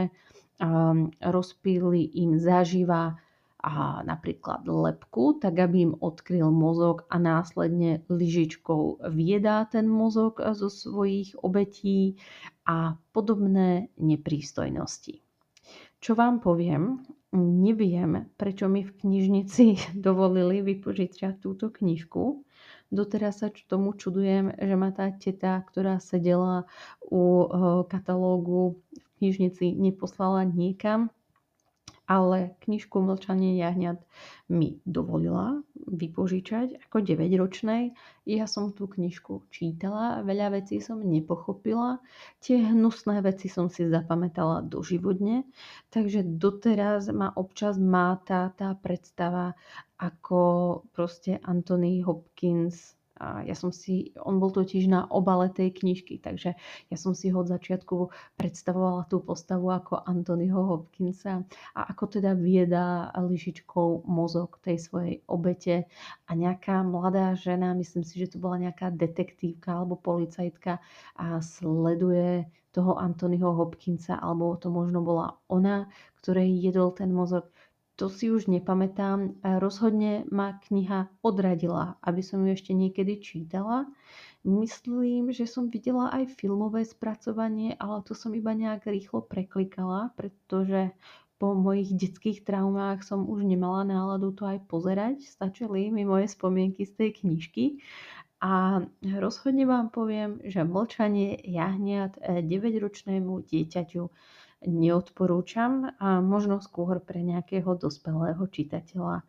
rozpíli 1.26 2.06
im 2.22 2.38
zaživa 2.38 3.18
a 3.62 4.02
napríklad 4.02 4.66
lepku, 4.66 5.38
tak 5.38 5.62
aby 5.62 5.90
im 5.90 5.94
odkryl 6.02 6.50
mozog 6.50 7.06
a 7.14 7.22
následne 7.22 8.02
lyžičkou 8.10 9.06
viedá 9.14 9.70
ten 9.70 9.86
mozog 9.86 10.42
zo 10.58 10.68
svojich 10.68 11.38
obetí 11.46 12.18
a 12.66 12.98
podobné 13.14 13.94
neprístojnosti. 14.02 15.22
Čo 16.02 16.18
vám 16.18 16.42
poviem, 16.42 17.06
neviem, 17.38 18.28
prečo 18.36 18.66
mi 18.66 18.82
v 18.82 18.92
knižnici 18.98 19.78
dovolili 20.06 20.66
vypožičať 20.66 21.38
túto 21.38 21.70
knižku. 21.70 22.42
Doteraz 22.92 23.40
sa 23.40 23.48
tomu 23.72 23.96
čudujem, 23.96 24.52
že 24.52 24.76
ma 24.76 24.92
tá 24.92 25.14
teta, 25.16 25.62
ktorá 25.64 26.02
sedela 26.04 26.68
u 27.08 27.46
eh, 27.46 27.48
katalógu 27.88 28.82
v 28.92 29.08
knižnici, 29.22 29.78
neposlala 29.78 30.44
niekam, 30.44 31.14
ale 32.12 32.60
knižku 32.68 33.00
Mlčanie 33.00 33.56
jahňat 33.56 34.04
mi 34.52 34.84
dovolila 34.84 35.64
vypožičať 35.88 36.84
ako 36.84 37.08
9-ročnej. 37.08 37.96
Ja 38.28 38.52
som 38.52 38.76
tú 38.76 38.92
knižku 38.92 39.48
čítala, 39.48 40.20
veľa 40.28 40.60
vecí 40.60 40.84
som 40.84 41.00
nepochopila, 41.00 42.04
tie 42.44 42.60
hnusné 42.60 43.24
veci 43.24 43.48
som 43.48 43.72
si 43.72 43.88
zapamätala 43.88 44.60
doživotne, 44.68 45.48
takže 45.88 46.28
doteraz 46.28 47.08
ma 47.16 47.32
občas 47.32 47.80
máta 47.80 48.52
tá 48.60 48.76
predstava, 48.76 49.56
ako 49.96 50.84
proste 50.92 51.40
Anthony 51.48 52.04
Hopkins 52.04 53.00
a 53.22 53.46
ja 53.46 53.54
som 53.54 53.70
si, 53.70 54.18
on 54.18 54.42
bol 54.42 54.50
totiž 54.50 54.90
na 54.90 55.06
obale 55.14 55.54
tej 55.54 55.78
knižky, 55.78 56.18
takže 56.18 56.58
ja 56.90 56.98
som 56.98 57.14
si 57.14 57.30
ho 57.30 57.46
od 57.46 57.54
začiatku 57.54 58.10
predstavovala 58.34 59.06
tú 59.06 59.22
postavu 59.22 59.70
ako 59.70 60.02
Anthonyho 60.10 60.58
Hopkinsa. 60.58 61.46
A 61.78 61.80
ako 61.94 62.18
teda 62.18 62.34
viedá 62.34 63.14
lyžičkou 63.14 64.10
mozog 64.10 64.58
tej 64.66 64.82
svojej 64.82 65.16
obete? 65.30 65.86
A 66.26 66.34
nejaká 66.34 66.82
mladá 66.82 67.38
žena, 67.38 67.78
myslím 67.78 68.02
si, 68.02 68.18
že 68.18 68.34
to 68.34 68.38
bola 68.42 68.58
nejaká 68.58 68.90
detektívka 68.90 69.78
alebo 69.78 70.02
policajtka 70.02 70.82
a 71.14 71.38
sleduje 71.46 72.50
toho 72.72 72.98
Anthonyho 72.98 73.52
Hopkinsa, 73.54 74.18
alebo 74.18 74.56
to 74.56 74.72
možno 74.72 75.04
bola 75.04 75.38
ona, 75.52 75.92
ktorej 76.24 76.48
jedol 76.58 76.96
ten 76.96 77.12
mozog 77.12 77.52
to 78.00 78.10
si 78.10 78.32
už 78.32 78.48
nepamätám. 78.48 79.40
Rozhodne 79.44 80.26
ma 80.32 80.58
kniha 80.58 81.12
odradila, 81.22 82.00
aby 82.02 82.22
som 82.26 82.42
ju 82.42 82.56
ešte 82.56 82.72
niekedy 82.74 83.22
čítala. 83.22 83.86
Myslím, 84.42 85.30
že 85.30 85.46
som 85.46 85.70
videla 85.70 86.10
aj 86.10 86.34
filmové 86.34 86.82
spracovanie, 86.82 87.78
ale 87.78 88.02
to 88.02 88.18
som 88.18 88.34
iba 88.34 88.58
nejak 88.58 88.90
rýchlo 88.90 89.22
preklikala, 89.22 90.10
pretože 90.18 90.90
po 91.38 91.54
mojich 91.58 91.94
detských 91.94 92.46
traumách 92.46 93.02
som 93.02 93.26
už 93.26 93.46
nemala 93.46 93.86
náladu 93.86 94.34
to 94.34 94.46
aj 94.46 94.62
pozerať. 94.66 95.26
Stačili 95.26 95.90
mi 95.94 96.06
moje 96.06 96.30
spomienky 96.30 96.86
z 96.86 96.94
tej 96.98 97.10
knižky. 97.22 97.82
A 98.42 98.82
rozhodne 99.22 99.70
vám 99.70 99.94
poviem, 99.94 100.42
že 100.42 100.66
mlčanie 100.66 101.38
jahniat 101.46 102.18
9-ročnému 102.22 103.46
dieťaťu 103.46 104.10
neodporúčam 104.66 105.94
a 105.98 106.22
možno 106.22 106.62
skôr 106.62 107.02
pre 107.02 107.26
nejakého 107.26 107.74
dospelého 107.78 108.42
čitateľa. 108.46 109.26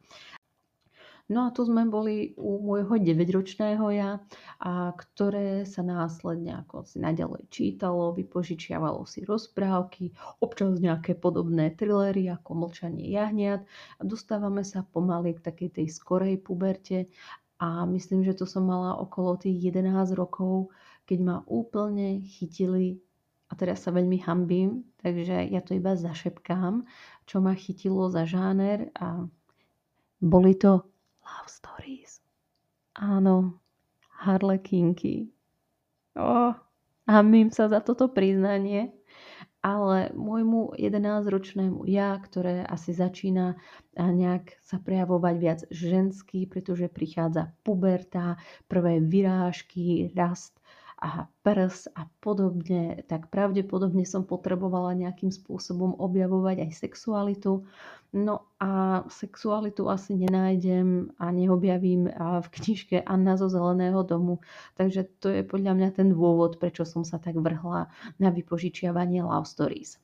No 1.32 1.48
a 1.48 1.54
tu 1.54 1.64
sme 1.64 1.88
boli 1.88 2.36
u 2.36 2.60
môjho 2.60 2.98
9-ročného 2.98 3.86
ja, 3.94 4.20
a 4.60 4.92
ktoré 4.92 5.64
sa 5.64 5.80
následne 5.80 6.60
ako 6.60 6.84
si 6.84 7.00
naďalej 7.00 7.48
čítalo, 7.48 8.12
vypožičiavalo 8.12 9.06
si 9.08 9.24
rozprávky, 9.24 10.12
občas 10.44 10.76
nejaké 10.82 11.16
podobné 11.16 11.72
trillery 11.72 12.28
ako 12.28 12.66
Mlčanie 12.66 13.08
jahniat 13.08 13.64
a 13.96 14.02
dostávame 14.02 14.60
sa 14.66 14.84
pomaly 14.84 15.38
k 15.38 15.44
takej 15.46 15.68
tej 15.80 15.86
skorej 15.94 16.36
puberte 16.42 17.08
a 17.62 17.86
myslím, 17.86 18.26
že 18.26 18.36
to 18.36 18.44
som 18.44 18.66
mala 18.66 18.98
okolo 18.98 19.38
tých 19.38 19.72
11 19.72 20.18
rokov, 20.18 20.74
keď 21.06 21.18
ma 21.22 21.36
úplne 21.46 22.26
chytili 22.26 22.98
a 23.52 23.56
teraz 23.60 23.84
sa 23.84 23.92
veľmi 23.92 24.24
hambím, 24.24 24.80
takže 25.04 25.52
ja 25.52 25.60
to 25.60 25.76
iba 25.76 25.92
zašepkám, 25.92 26.88
čo 27.28 27.44
ma 27.44 27.52
chytilo 27.52 28.08
za 28.08 28.24
žáner 28.24 28.88
a 28.96 29.28
boli 30.24 30.56
to 30.56 30.80
love 31.20 31.50
stories. 31.52 32.24
Áno, 32.96 33.60
harlekinky. 34.24 35.28
Oh, 36.16 36.56
hambím 37.04 37.52
sa 37.52 37.68
za 37.68 37.84
toto 37.84 38.08
priznanie, 38.08 38.96
ale 39.60 40.16
môjmu 40.16 40.80
11-ročnému 40.80 41.84
ja, 41.92 42.16
ktoré 42.24 42.64
asi 42.64 42.96
začína 42.96 43.60
nejak 44.00 44.56
sa 44.64 44.80
prejavovať 44.80 45.34
viac 45.36 45.60
ženský, 45.68 46.48
pretože 46.48 46.88
prichádza 46.88 47.52
puberta, 47.60 48.40
prvé 48.64 49.04
vyrážky, 49.04 50.08
rast 50.16 50.56
a 51.02 51.26
prs 51.42 51.90
a 51.98 52.06
podobne, 52.22 53.02
tak 53.10 53.26
pravdepodobne 53.26 54.06
som 54.06 54.22
potrebovala 54.22 54.94
nejakým 54.94 55.34
spôsobom 55.34 55.98
objavovať 55.98 56.62
aj 56.62 56.70
sexualitu. 56.78 57.66
No 58.14 58.46
a 58.62 59.02
sexualitu 59.10 59.90
asi 59.90 60.14
nenájdem 60.14 61.10
a 61.18 61.34
neobjavím 61.34 62.06
v 62.14 62.46
knižke 62.54 63.02
Anna 63.02 63.34
zo 63.34 63.50
Zeleného 63.50 64.06
domu. 64.06 64.38
Takže 64.78 65.10
to 65.18 65.26
je 65.34 65.42
podľa 65.42 65.74
mňa 65.74 65.88
ten 65.90 66.14
dôvod, 66.14 66.62
prečo 66.62 66.86
som 66.86 67.02
sa 67.02 67.18
tak 67.18 67.34
vrhla 67.34 67.90
na 68.22 68.30
vypožičiavanie 68.30 69.26
love 69.26 69.50
stories. 69.50 69.98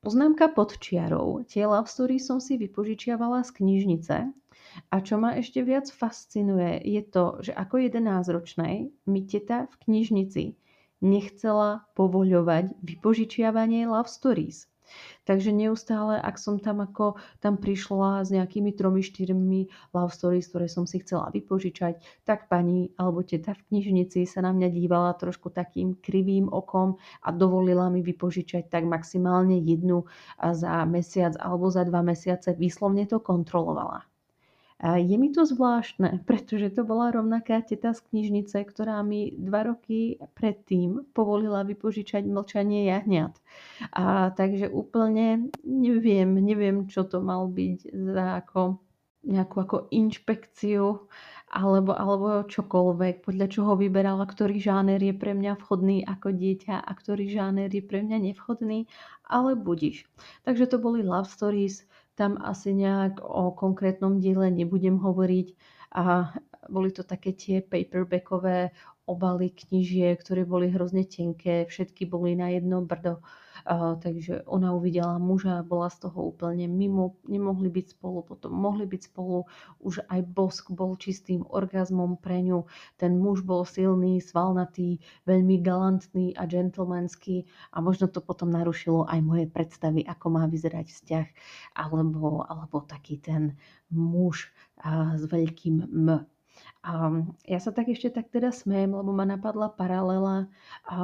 Poznámka 0.00 0.48
pod 0.56 0.80
čiarou. 0.80 1.44
Tie 1.44 1.60
love 1.68 1.84
stories 1.84 2.24
som 2.24 2.40
si 2.40 2.56
vypožičiavala 2.56 3.44
z 3.44 3.60
knižnice, 3.60 4.16
a 4.90 4.96
čo 5.02 5.18
ma 5.18 5.34
ešte 5.36 5.62
viac 5.62 5.90
fascinuje, 5.90 6.80
je 6.84 7.02
to, 7.02 7.24
že 7.42 7.52
ako 7.54 7.82
11-ročnej 7.82 8.90
mi 9.10 9.20
teta 9.26 9.66
v 9.66 9.74
knižnici 9.86 10.44
nechcela 11.00 11.88
povoľovať 11.96 12.76
vypožičiavanie 12.84 13.88
love 13.88 14.08
stories. 14.08 14.70
Takže 15.22 15.54
neustále, 15.54 16.18
ak 16.18 16.34
som 16.34 16.58
tam 16.58 16.82
ako 16.82 17.14
tam 17.38 17.54
prišla 17.62 18.26
s 18.26 18.34
nejakými 18.34 18.74
tromi, 18.74 18.98
štyrmi 18.98 19.70
love 19.94 20.10
stories, 20.10 20.50
ktoré 20.50 20.66
som 20.66 20.82
si 20.90 20.98
chcela 20.98 21.30
vypožičať, 21.30 22.02
tak 22.26 22.50
pani 22.50 22.90
alebo 22.98 23.22
teta 23.22 23.54
v 23.54 23.62
knižnici 23.70 24.26
sa 24.26 24.42
na 24.42 24.50
mňa 24.50 24.68
dívala 24.74 25.14
trošku 25.14 25.54
takým 25.54 25.94
krivým 26.02 26.50
okom 26.50 26.98
a 27.22 27.30
dovolila 27.30 27.86
mi 27.86 28.02
vypožičať 28.02 28.66
tak 28.66 28.82
maximálne 28.90 29.62
jednu 29.62 30.10
za 30.42 30.82
mesiac 30.90 31.38
alebo 31.38 31.70
za 31.70 31.86
dva 31.86 32.02
mesiace. 32.02 32.50
Výslovne 32.58 33.06
to 33.06 33.22
kontrolovala. 33.22 34.09
A 34.80 34.96
je 34.96 35.12
mi 35.20 35.28
to 35.28 35.44
zvláštne, 35.44 36.20
pretože 36.28 36.72
to 36.72 36.88
bola 36.88 37.12
rovnaká 37.12 37.60
teta 37.60 37.92
z 37.92 38.00
knižnice, 38.08 38.64
ktorá 38.64 39.04
mi 39.04 39.36
dva 39.36 39.68
roky 39.68 40.16
predtým 40.32 41.04
povolila 41.12 41.62
vypožičať 41.68 42.24
mlčanie 42.24 42.88
jahňat. 42.88 43.36
A 43.92 44.32
takže 44.32 44.72
úplne 44.72 45.52
neviem, 45.68 46.32
neviem, 46.40 46.88
čo 46.88 47.04
to 47.04 47.20
mal 47.20 47.44
byť 47.52 47.92
za 47.92 48.40
ako, 48.40 48.80
nejakú 49.28 49.56
ako 49.60 49.76
inšpekciu 49.92 51.04
alebo, 51.50 51.92
alebo 51.92 52.46
čokoľvek, 52.46 53.26
podľa 53.26 53.46
čoho 53.50 53.74
vyberala, 53.74 54.22
ktorý 54.22 54.62
žáner 54.62 55.02
je 55.02 55.10
pre 55.10 55.34
mňa 55.34 55.58
vhodný 55.58 56.06
ako 56.06 56.30
dieťa 56.30 56.78
a 56.78 56.90
ktorý 56.94 57.26
žáner 57.26 57.68
je 57.68 57.82
pre 57.82 58.06
mňa 58.06 58.22
nevhodný, 58.22 58.86
ale 59.26 59.58
budiš. 59.58 60.06
Takže 60.46 60.70
to 60.70 60.78
boli 60.78 61.02
love 61.02 61.26
stories, 61.26 61.89
tam 62.20 62.36
asi 62.44 62.76
nejak 62.76 63.24
o 63.24 63.56
konkrétnom 63.56 64.20
diele 64.20 64.52
nebudem 64.52 65.00
hovoriť. 65.00 65.48
A 65.96 66.36
boli 66.68 66.92
to 66.92 67.00
také 67.00 67.32
tie 67.32 67.64
paperbackové 67.64 68.76
obaly 69.08 69.48
knižiek, 69.50 70.20
ktoré 70.20 70.44
boli 70.44 70.68
hrozne 70.68 71.08
tenké, 71.08 71.64
všetky 71.64 72.04
boli 72.04 72.36
na 72.36 72.52
jedno 72.52 72.84
brdo 72.84 73.24
takže 74.02 74.42
ona 74.46 74.72
uvidela 74.74 75.18
muža, 75.18 75.62
bola 75.66 75.90
z 75.90 76.08
toho 76.08 76.32
úplne 76.32 76.66
mimo, 76.70 77.18
nemohli 77.28 77.68
byť 77.68 77.98
spolu, 77.98 78.24
potom 78.24 78.52
mohli 78.54 78.86
byť 78.86 79.02
spolu, 79.12 79.44
už 79.80 80.06
aj 80.08 80.20
bosk 80.30 80.70
bol 80.72 80.96
čistým 80.96 81.44
orgazmom 81.48 82.16
pre 82.20 82.40
ňu, 82.44 82.66
ten 82.96 83.18
muž 83.18 83.42
bol 83.44 83.66
silný, 83.66 84.20
svalnatý, 84.22 85.00
veľmi 85.26 85.60
galantný 85.60 86.32
a 86.36 86.46
gentlemanský 86.46 87.48
a 87.74 87.80
možno 87.84 88.08
to 88.08 88.20
potom 88.20 88.50
narušilo 88.50 89.08
aj 89.08 89.20
moje 89.20 89.46
predstavy, 89.50 90.04
ako 90.06 90.26
má 90.32 90.44
vyzerať 90.48 90.86
vzťah, 90.90 91.26
alebo, 91.76 92.46
alebo 92.46 92.84
taký 92.84 93.20
ten 93.20 93.56
muž 93.90 94.52
s 95.16 95.22
veľkým 95.26 95.90
M. 95.90 96.24
A 96.80 97.12
ja 97.44 97.60
sa 97.60 97.76
tak 97.76 97.92
ešte 97.92 98.08
tak 98.08 98.32
teda 98.32 98.48
smejem, 98.48 98.96
lebo 98.96 99.12
ma 99.12 99.28
napadla 99.28 99.68
paralela, 99.68 100.48
a 100.88 100.96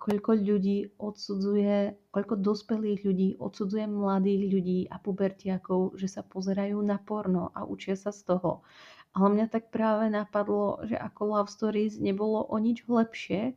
koľko 0.00 0.40
ľudí 0.40 0.96
odsudzuje, 0.96 2.00
koľko 2.08 2.34
dospelých 2.40 3.00
ľudí 3.04 3.28
odsudzuje 3.36 3.84
mladých 3.92 4.42
ľudí 4.48 4.80
a 4.88 4.96
pubertiakov, 4.96 6.00
že 6.00 6.08
sa 6.08 6.24
pozerajú 6.24 6.80
na 6.80 6.96
porno 6.96 7.52
a 7.52 7.68
učia 7.68 7.92
sa 7.92 8.08
z 8.08 8.24
toho. 8.24 8.64
Ale 9.12 9.28
mňa 9.36 9.46
tak 9.52 9.68
práve 9.68 10.08
napadlo, 10.08 10.80
že 10.88 10.96
ako 10.96 11.20
Love 11.36 11.52
Stories 11.52 12.00
nebolo 12.00 12.48
o 12.48 12.56
nič 12.56 12.88
lepšie, 12.88 13.52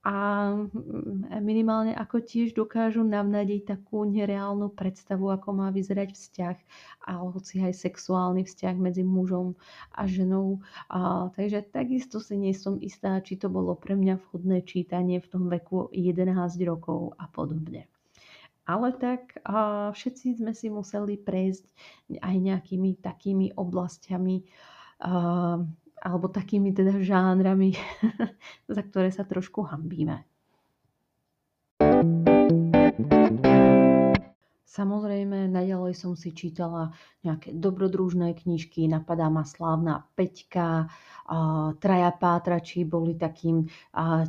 a 0.00 0.48
mm, 0.56 1.28
minimálne 1.44 1.92
ako 1.92 2.24
tiež 2.24 2.56
dokážu 2.56 3.04
navnadiť 3.04 3.76
takú 3.76 4.08
nereálnu 4.08 4.72
predstavu, 4.72 5.28
ako 5.28 5.52
má 5.52 5.68
vyzerať 5.68 6.16
vzťah 6.16 6.56
a 7.04 7.12
hoci 7.20 7.60
aj 7.60 7.76
sexuálny 7.76 8.48
vzťah 8.48 8.76
medzi 8.80 9.04
mužom 9.04 9.60
a 9.92 10.08
ženou. 10.08 10.64
A, 10.88 11.28
takže 11.36 11.68
takisto 11.68 12.16
si 12.16 12.40
nie 12.40 12.56
som 12.56 12.80
istá, 12.80 13.20
či 13.20 13.36
to 13.36 13.52
bolo 13.52 13.76
pre 13.76 13.92
mňa 13.92 14.16
vhodné 14.24 14.64
čítanie 14.64 15.20
v 15.20 15.28
tom 15.28 15.52
veku 15.52 15.92
11 15.92 16.32
rokov 16.64 17.12
a 17.20 17.28
podobne. 17.28 17.84
Ale 18.64 18.96
tak 18.96 19.36
a 19.44 19.90
všetci 19.92 20.40
sme 20.40 20.56
si 20.56 20.72
museli 20.72 21.20
prejsť 21.20 21.64
aj 22.24 22.34
nejakými 22.40 22.96
takými 23.04 23.52
oblastiami, 23.52 24.48
a, 25.04 25.60
alebo 26.00 26.32
takými 26.32 26.72
teda 26.72 26.96
žánrami, 27.00 27.76
za 28.74 28.82
ktoré 28.82 29.12
sa 29.12 29.22
trošku 29.28 29.68
hambíme. 29.68 30.24
Samozrejme, 34.70 35.50
naďalej 35.50 35.98
som 35.98 36.14
si 36.14 36.30
čítala 36.30 36.94
nejaké 37.26 37.50
dobrodružné 37.50 38.38
knižky, 38.38 38.86
napadá 38.86 39.26
ma 39.26 39.42
slávna 39.42 40.06
Peťka, 40.14 40.86
Traja 41.78 42.10
pátrači 42.10 42.82
boli 42.82 43.14
takým 43.14 43.70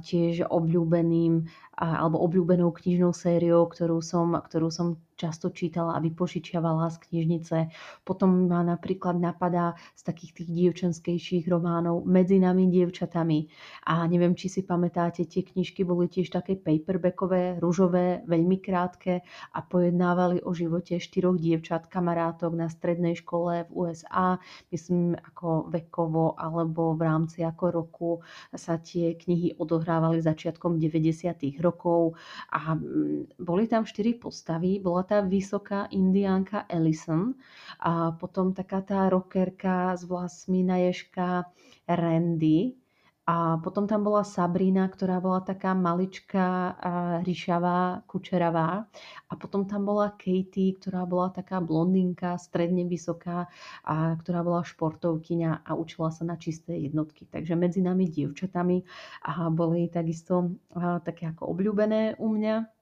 tiež 0.05 0.45
obľúbeným 0.45 1.49
alebo 1.81 2.21
obľúbenou 2.25 2.69
knižnou 2.69 3.09
sériou, 3.09 3.65
ktorú 3.65 4.05
som, 4.05 4.37
ktorú 4.37 4.69
som 4.69 5.01
často 5.15 5.53
čítala 5.53 5.97
a 5.97 6.03
vypožičiavala 6.03 6.89
z 6.91 6.97
knižnice. 7.07 7.57
Potom 8.01 8.49
ma 8.49 8.65
napríklad 8.65 9.17
napadá 9.17 9.77
z 9.93 10.01
takých 10.07 10.31
tých 10.41 10.49
dievčenskejších 10.49 11.45
románov 11.47 12.03
Medzi 12.07 12.41
nami 12.41 12.67
dievčatami. 12.67 13.47
A 13.87 14.05
neviem, 14.09 14.33
či 14.33 14.49
si 14.49 14.61
pamätáte, 14.65 15.27
tie 15.29 15.45
knižky 15.45 15.85
boli 15.85 16.09
tiež 16.09 16.33
také 16.33 16.57
paperbackové, 16.57 17.61
ružové, 17.61 18.25
veľmi 18.25 18.57
krátke 18.61 19.21
a 19.53 19.59
pojednávali 19.61 20.41
o 20.41 20.51
živote 20.51 20.97
štyroch 20.97 21.37
dievčat, 21.37 21.87
kamarátok 21.87 22.57
na 22.57 22.67
strednej 22.71 23.17
škole 23.19 23.67
v 23.67 23.71
USA, 23.71 24.41
myslím 24.73 25.13
ako 25.15 25.69
vekovo 25.69 26.33
alebo 26.35 26.97
v 26.97 27.01
rámci 27.05 27.45
ako 27.45 27.65
roku 27.71 28.11
sa 28.55 28.77
tie 28.81 29.15
knihy 29.15 29.57
odohrávali 29.57 30.19
začiatkom 30.23 30.77
90. 30.77 31.61
rokov 31.61 32.17
a 32.51 32.75
mm, 32.75 33.37
boli 33.41 33.65
tam 33.67 33.85
štyri 33.87 34.17
postavy, 34.17 34.81
bola 34.81 35.03
tá 35.11 35.19
vysoká 35.19 35.91
indiánka 35.91 36.63
Ellison 36.71 37.35
a 37.83 38.15
potom 38.15 38.55
taká 38.55 38.79
tá 38.79 39.11
rockerka 39.11 39.91
s 39.99 40.07
vlasmi 40.07 40.63
na 40.63 40.79
ježka 40.87 41.51
Randy 41.83 42.79
a 43.21 43.61
potom 43.61 43.85
tam 43.85 44.01
bola 44.01 44.25
Sabrina, 44.25 44.89
ktorá 44.89 45.21
bola 45.21 45.45
taká 45.45 45.77
maličká, 45.77 46.75
ryšavá, 47.21 48.03
kučeravá. 48.09 48.89
A 49.29 49.33
potom 49.37 49.69
tam 49.69 49.85
bola 49.85 50.11
Katie, 50.17 50.73
ktorá 50.75 51.05
bola 51.05 51.29
taká 51.29 51.61
blondinka, 51.61 52.41
stredne 52.41 52.83
vysoká, 52.89 53.45
a 53.85 54.17
ktorá 54.17 54.41
bola 54.41 54.65
športovkyňa 54.65 55.63
a 55.63 55.71
učila 55.77 56.09
sa 56.09 56.25
na 56.25 56.35
čisté 56.35 56.81
jednotky. 56.81 57.29
Takže 57.29 57.53
medzi 57.53 57.85
nami 57.85 58.09
dievčatami 58.09 58.83
a 59.23 59.53
boli 59.53 59.85
takisto 59.87 60.57
také 61.05 61.29
ako 61.29 61.55
obľúbené 61.55 62.17
u 62.17 62.25
mňa. 62.25 62.80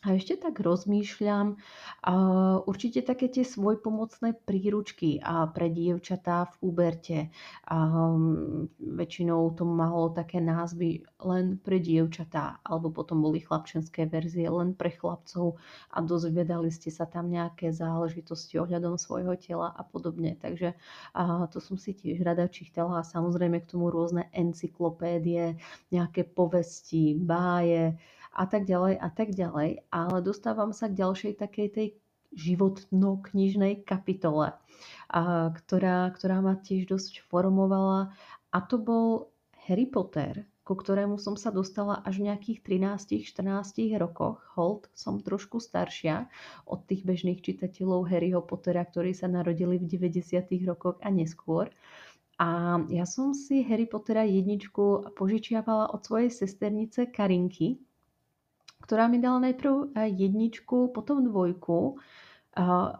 A 0.00 0.16
ešte 0.16 0.40
tak 0.40 0.64
rozmýšľam, 0.64 1.60
určite 2.64 3.04
také 3.04 3.28
tie 3.28 3.44
svojpomocné 3.44 4.32
príručky 4.48 5.20
pre 5.52 5.68
dievčatá 5.68 6.48
v 6.48 6.54
úberte. 6.72 7.18
Väčšinou 8.80 9.52
to 9.60 9.68
malo 9.68 10.08
také 10.08 10.40
názvy 10.40 11.04
len 11.20 11.60
pre 11.60 11.84
dievčatá, 11.84 12.64
alebo 12.64 12.88
potom 12.88 13.20
boli 13.20 13.44
chlapčenské 13.44 14.08
verzie 14.08 14.48
len 14.48 14.72
pre 14.72 14.88
chlapcov 14.88 15.60
a 15.92 16.00
dozvedali 16.00 16.72
ste 16.72 16.88
sa 16.88 17.04
tam 17.04 17.28
nejaké 17.28 17.68
záležitosti 17.68 18.56
ohľadom 18.56 18.96
svojho 18.96 19.36
tela 19.36 19.68
a 19.68 19.84
podobne. 19.84 20.32
Takže 20.40 20.80
to 21.52 21.60
som 21.60 21.76
si 21.76 21.92
tiež 21.92 22.24
rada 22.24 22.48
čítala 22.48 23.04
a 23.04 23.06
samozrejme 23.06 23.60
k 23.60 23.76
tomu 23.76 23.92
rôzne 23.92 24.32
encyklopédie, 24.32 25.60
nejaké 25.92 26.24
povesti, 26.24 27.12
báje, 27.20 28.00
a 28.34 28.44
tak 28.46 28.66
ďalej 28.66 28.94
a 28.98 29.08
tak 29.10 29.34
ďalej. 29.34 29.86
Ale 29.90 30.16
dostávam 30.22 30.70
sa 30.70 30.86
k 30.86 30.98
ďalšej 30.98 31.32
takej 31.38 31.68
tej 31.70 31.88
životno-knižnej 32.30 33.82
kapitole, 33.82 34.54
a, 35.10 35.20
ktorá, 35.50 36.10
ktorá 36.14 36.38
ma 36.38 36.54
tiež 36.54 36.86
dosť 36.86 37.26
formovala 37.26 38.14
a 38.54 38.58
to 38.62 38.78
bol 38.78 39.34
Harry 39.66 39.86
Potter, 39.86 40.46
ku 40.62 40.78
ktorému 40.78 41.18
som 41.18 41.34
sa 41.34 41.50
dostala 41.50 41.98
až 42.06 42.22
v 42.22 42.30
nejakých 42.30 42.62
13-14 42.62 43.90
rokoch. 43.98 44.38
Hold, 44.54 44.86
som 44.94 45.18
trošku 45.18 45.58
staršia 45.58 46.30
od 46.62 46.86
tých 46.86 47.02
bežných 47.02 47.42
čitateľov 47.42 48.06
Harryho 48.06 48.38
Pottera, 48.46 48.86
ktorí 48.86 49.10
sa 49.10 49.26
narodili 49.26 49.82
v 49.82 49.90
90 49.90 50.46
rokoch 50.70 51.02
a 51.02 51.10
neskôr. 51.10 51.74
A 52.38 52.80
ja 52.88 53.04
som 53.04 53.34
si 53.34 53.66
Harry 53.66 53.90
Pottera 53.90 54.22
jedničku 54.22 55.12
požičiavala 55.18 55.90
od 55.90 56.00
svojej 56.06 56.30
sesternice 56.30 57.10
Karinky, 57.10 57.82
ktorá 58.84 59.06
mi 59.06 59.20
dala 59.22 59.40
najprv 59.44 59.94
eh, 59.96 60.10
jedničku, 60.10 60.92
potom 60.92 61.24
dvojku. 61.24 62.00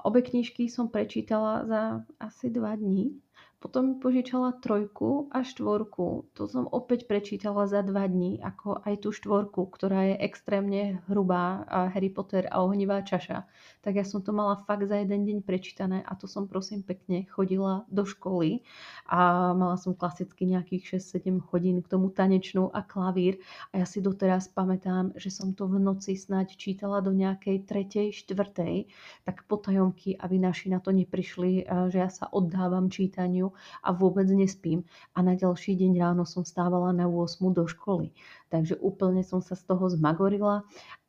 Obe 0.07 0.23
knižky 0.23 0.71
som 0.71 0.95
prečítala 0.95 1.67
za 1.67 2.07
asi 2.23 2.55
dva 2.55 2.79
dní. 2.79 3.19
Potom 3.61 3.93
mi 3.93 3.95
požičala 4.01 4.57
trojku 4.57 5.29
a 5.29 5.45
štvorku. 5.45 6.33
To 6.33 6.49
som 6.49 6.65
opäť 6.65 7.05
prečítala 7.05 7.69
za 7.69 7.85
dva 7.85 8.09
dní, 8.09 8.41
ako 8.41 8.81
aj 8.89 9.05
tú 9.05 9.13
štvorku, 9.13 9.69
ktorá 9.69 10.09
je 10.09 10.17
extrémne 10.25 11.05
hrubá, 11.13 11.69
a 11.69 11.93
Harry 11.93 12.09
Potter 12.09 12.49
a 12.49 12.65
ohnivá 12.65 13.05
čaša. 13.05 13.45
Tak 13.85 14.01
ja 14.01 14.05
som 14.09 14.25
to 14.25 14.33
mala 14.33 14.65
fakt 14.65 14.89
za 14.89 14.97
jeden 14.97 15.29
deň 15.29 15.39
prečítané 15.45 16.01
a 16.09 16.17
to 16.17 16.25
som 16.25 16.49
prosím 16.49 16.81
pekne 16.81 17.29
chodila 17.29 17.85
do 17.93 18.09
školy 18.09 18.65
a 19.05 19.53
mala 19.53 19.77
som 19.77 19.93
klasicky 19.93 20.49
nejakých 20.49 20.97
6-7 20.97 21.45
hodín 21.53 21.85
k 21.85 21.91
tomu 21.93 22.09
tanečnú 22.09 22.73
a 22.73 22.81
klavír 22.81 23.45
a 23.77 23.85
ja 23.85 23.87
si 23.89 24.01
doteraz 24.01 24.49
pamätám, 24.49 25.13
že 25.21 25.29
som 25.29 25.53
to 25.53 25.69
v 25.69 25.77
noci 25.85 26.17
snáď 26.17 26.57
čítala 26.57 27.05
do 27.05 27.13
nejakej 27.13 27.69
tretej, 27.69 28.09
štvrtej, 28.25 28.89
tak 29.29 29.45
potajomky, 29.45 30.17
aby 30.17 30.41
naši 30.41 30.73
na 30.73 30.81
to 30.81 30.97
neprišli, 30.97 31.69
že 31.93 31.99
ja 32.01 32.09
sa 32.09 32.25
oddávam 32.33 32.89
čítaniu 32.89 33.50
a 33.83 33.91
vôbec 33.93 34.27
nespím. 34.31 34.87
A 35.15 35.23
na 35.23 35.35
ďalší 35.35 35.77
deň 35.77 35.93
ráno 35.99 36.25
som 36.27 36.43
stávala 36.43 36.91
na 36.91 37.07
8 37.07 37.41
do 37.55 37.65
školy. 37.67 38.13
Takže 38.49 38.79
úplne 38.81 39.23
som 39.23 39.39
sa 39.45 39.55
z 39.55 39.67
toho 39.69 39.87
zmagorila 39.91 40.65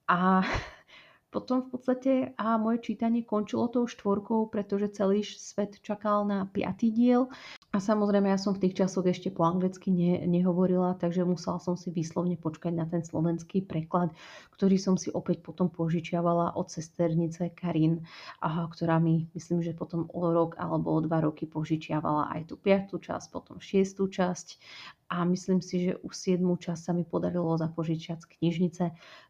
a 0.05 0.43
potom 1.33 1.63
v 1.63 1.67
podstate 1.71 2.11
a 2.35 2.59
moje 2.59 2.83
čítanie 2.83 3.23
končilo 3.23 3.71
tou 3.71 3.87
štvorkou, 3.87 4.51
pretože 4.51 4.91
celý 4.97 5.23
svet 5.23 5.79
čakal 5.79 6.27
na 6.27 6.43
piatý 6.49 6.91
diel. 6.91 7.31
A 7.71 7.79
samozrejme, 7.79 8.27
ja 8.27 8.35
som 8.35 8.51
v 8.51 8.67
tých 8.67 8.83
časoch 8.83 9.07
ešte 9.07 9.31
po 9.31 9.47
anglicky 9.47 9.95
ne, 9.95 10.27
nehovorila, 10.27 10.99
takže 10.99 11.23
musela 11.23 11.55
som 11.55 11.79
si 11.79 11.87
výslovne 11.87 12.35
počkať 12.35 12.75
na 12.75 12.83
ten 12.83 12.99
slovenský 12.99 13.63
preklad, 13.63 14.11
ktorý 14.51 14.75
som 14.75 14.99
si 14.99 15.07
opäť 15.07 15.39
potom 15.39 15.71
požičiavala 15.71 16.59
od 16.59 16.67
sesternice 16.67 17.47
Karin, 17.55 18.03
a, 18.43 18.67
ktorá 18.67 18.99
mi, 18.99 19.31
myslím, 19.31 19.63
že 19.63 19.71
potom 19.71 20.11
o 20.11 20.35
rok 20.35 20.59
alebo 20.59 20.91
o 20.91 20.99
dva 20.99 21.23
roky 21.23 21.47
požičiavala 21.47 22.35
aj 22.35 22.51
tú 22.51 22.59
piatú 22.59 22.99
časť, 22.99 23.31
potom 23.31 23.55
šiestú 23.63 24.11
časť 24.11 24.59
a 25.07 25.23
myslím 25.23 25.63
si, 25.63 25.87
že 25.87 25.99
už 26.03 26.11
siedmú 26.11 26.59
časť 26.59 26.81
sa 26.81 26.91
mi 26.91 27.07
podarilo 27.07 27.55
zapožičiať 27.55 28.19
z 28.19 28.31
knižnice. 28.35 28.83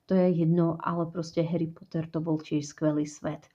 To 0.09 0.13
je 0.17 0.27
jedno, 0.33 0.81
ale 0.81 1.05
proste 1.13 1.45
Harry 1.45 1.69
Potter 1.69 2.09
to 2.09 2.17
bol 2.17 2.41
tiež 2.41 2.73
skvelý 2.73 3.05
svet. 3.05 3.45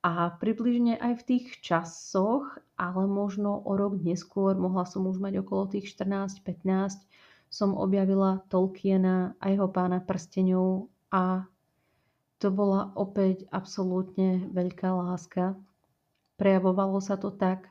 A 0.00 0.32
približne 0.32 0.96
aj 0.96 1.20
v 1.20 1.26
tých 1.28 1.46
časoch, 1.60 2.56
ale 2.80 3.04
možno 3.04 3.60
o 3.60 3.76
rok 3.76 4.00
neskôr, 4.00 4.56
mohla 4.56 4.88
som 4.88 5.04
už 5.04 5.20
mať 5.20 5.44
okolo 5.44 5.68
tých 5.76 5.92
14-15, 5.92 7.04
som 7.52 7.76
objavila 7.76 8.40
Tolkiena 8.48 9.36
a 9.36 9.44
jeho 9.52 9.68
pána 9.68 10.00
prsteňov 10.00 10.88
a 11.12 11.44
to 12.40 12.48
bola 12.48 12.96
opäť 12.96 13.44
absolútne 13.52 14.48
veľká 14.56 14.88
láska. 14.88 15.52
Prejavovalo 16.40 16.96
sa 17.04 17.20
to 17.20 17.28
tak, 17.28 17.68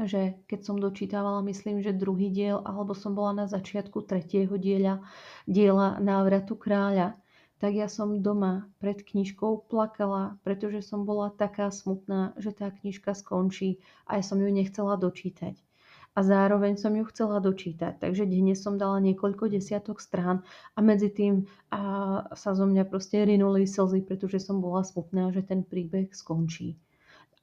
že 0.00 0.40
keď 0.48 0.60
som 0.64 0.80
dočítavala, 0.80 1.44
myslím, 1.44 1.84
že 1.84 1.92
druhý 1.92 2.32
diel, 2.32 2.64
alebo 2.64 2.96
som 2.96 3.12
bola 3.12 3.44
na 3.44 3.46
začiatku 3.46 4.08
tretieho 4.08 4.56
diela, 4.56 5.04
diela 5.44 6.00
Návratu 6.00 6.56
kráľa, 6.56 7.20
tak 7.62 7.72
ja 7.74 7.86
som 7.86 8.20
doma 8.20 8.66
pred 8.82 9.00
knižkou 9.00 9.70
plakala, 9.70 10.36
pretože 10.42 10.82
som 10.82 11.06
bola 11.06 11.30
taká 11.30 11.70
smutná, 11.70 12.34
že 12.36 12.50
tá 12.50 12.70
knižka 12.70 13.14
skončí 13.14 13.78
a 14.04 14.18
ja 14.18 14.24
som 14.26 14.42
ju 14.42 14.50
nechcela 14.50 14.98
dočítať. 14.98 15.54
A 16.14 16.22
zároveň 16.22 16.78
som 16.78 16.94
ju 16.94 17.02
chcela 17.10 17.42
dočítať, 17.42 17.98
takže 17.98 18.22
dnes 18.22 18.62
som 18.62 18.78
dala 18.78 19.02
niekoľko 19.02 19.50
desiatok 19.50 19.98
strán 19.98 20.46
a 20.74 20.78
medzi 20.78 21.10
tým 21.10 21.50
a 21.74 21.80
sa 22.38 22.54
zo 22.54 22.70
mňa 22.70 22.86
proste 22.86 23.18
rinuli 23.26 23.66
slzy, 23.66 24.06
pretože 24.06 24.38
som 24.38 24.62
bola 24.62 24.86
smutná, 24.86 25.34
že 25.34 25.42
ten 25.42 25.66
príbeh 25.66 26.14
skončí. 26.14 26.78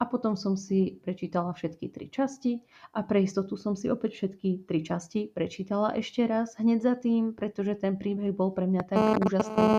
A 0.01 0.09
potom 0.09 0.33
som 0.33 0.57
si 0.57 0.97
prečítala 1.05 1.53
všetky 1.53 1.93
tri 1.93 2.09
časti 2.09 2.57
a 2.97 3.05
pre 3.05 3.21
istotu 3.21 3.53
som 3.53 3.77
si 3.77 3.85
opäť 3.85 4.17
všetky 4.17 4.65
tri 4.65 4.81
časti 4.81 5.29
prečítala 5.29 5.93
ešte 5.93 6.25
raz 6.25 6.57
hneď 6.57 6.81
za 6.81 6.97
tým, 6.97 7.37
pretože 7.37 7.77
ten 7.77 8.01
príbeh 8.01 8.33
bol 8.33 8.49
pre 8.49 8.65
mňa 8.65 8.81
tak 8.89 8.97
úžasný. 9.21 9.77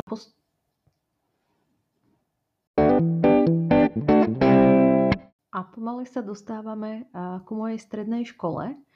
A 5.50 5.58
pomaly 5.74 6.06
sa 6.06 6.22
dostávame 6.22 7.10
ku 7.42 7.58
mojej 7.58 7.82
strednej 7.82 8.22
škole, 8.22 8.78
Eh, 8.78 8.91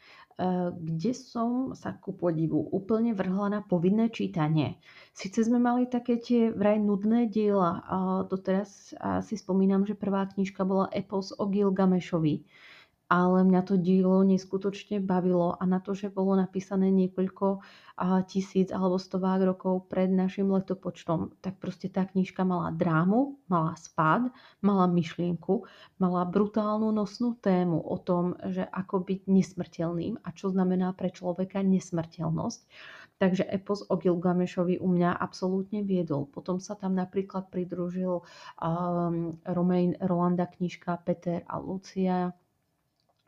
kde 0.77 1.17
som 1.17 1.73
sa 1.73 1.97
ku 1.97 2.13
podivu 2.13 2.61
úplne 2.69 3.17
vrhla 3.17 3.49
na 3.49 3.61
povinné 3.65 4.13
čítanie. 4.13 4.77
Sice 5.17 5.41
sme 5.41 5.57
mali 5.57 5.89
také 5.89 6.21
tie 6.21 6.53
vraj 6.53 6.77
nudné 6.77 7.33
diela, 7.33 7.81
a 7.89 7.97
doteraz 8.29 8.93
si 9.25 9.35
spomínam, 9.41 9.89
že 9.89 9.97
prvá 9.97 10.29
knižka 10.29 10.61
bola 10.69 10.93
Epos 10.93 11.33
o 11.33 11.49
Gilgamešovi, 11.49 12.45
ale 13.07 13.47
mňa 13.47 13.63
to 13.63 13.75
dielo 13.79 14.27
neskutočne 14.27 14.99
bavilo 14.99 15.55
a 15.55 15.63
na 15.63 15.79
to, 15.79 15.95
že 15.95 16.11
bolo 16.11 16.35
napísané 16.35 16.91
niekoľko 16.91 17.63
tisíc 18.29 18.69
alebo 18.75 19.01
stovák 19.01 19.41
rokov 19.47 19.89
pred 19.89 20.13
našim 20.13 20.53
letopočtom, 20.53 21.39
tak 21.41 21.57
proste 21.63 21.89
tá 21.89 22.05
knižka 22.05 22.45
mala 22.45 22.69
drámu, 22.75 23.41
mala 23.49 23.73
spád, 23.79 24.29
mala 24.61 24.85
myšlienku, 24.91 25.65
mala 25.97 26.29
brutálnu 26.29 26.93
nosnú 26.93 27.39
tému 27.41 27.81
o 27.81 27.97
tom, 27.97 28.37
že 28.53 28.67
ako 28.69 29.07
byť 29.07 29.21
nesmrteľným 29.31 30.21
a 30.21 30.29
čo 30.35 30.53
znamená 30.53 30.93
pre 30.93 31.09
človeka 31.09 31.65
nesmrteľnosť. 31.65 32.61
Takže 33.17 33.49
epos 33.49 33.81
o 33.89 33.97
Gilgamešovi 33.97 34.77
u 34.77 34.93
mňa 34.93 35.17
absolútne 35.17 35.81
viedol. 35.81 36.29
Potom 36.29 36.61
sa 36.61 36.77
tam 36.77 36.93
napríklad 36.93 37.49
pridružil 37.49 38.21
um, 38.21 39.41
Romain 39.49 39.97
Rolanda 40.05 40.45
knižka 40.45 41.01
Peter 41.01 41.41
a 41.49 41.57
Lucia, 41.57 42.37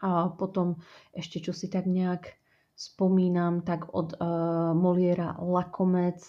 a 0.02 0.30
potom 0.34 0.78
ešte 1.10 1.42
čo 1.42 1.50
si 1.50 1.66
tak 1.66 1.86
nejak 1.90 2.38
spomínam, 2.78 3.66
tak 3.66 3.90
od 3.90 4.14
uh, 4.14 4.70
Moliera 4.70 5.34
Lakomec 5.42 6.22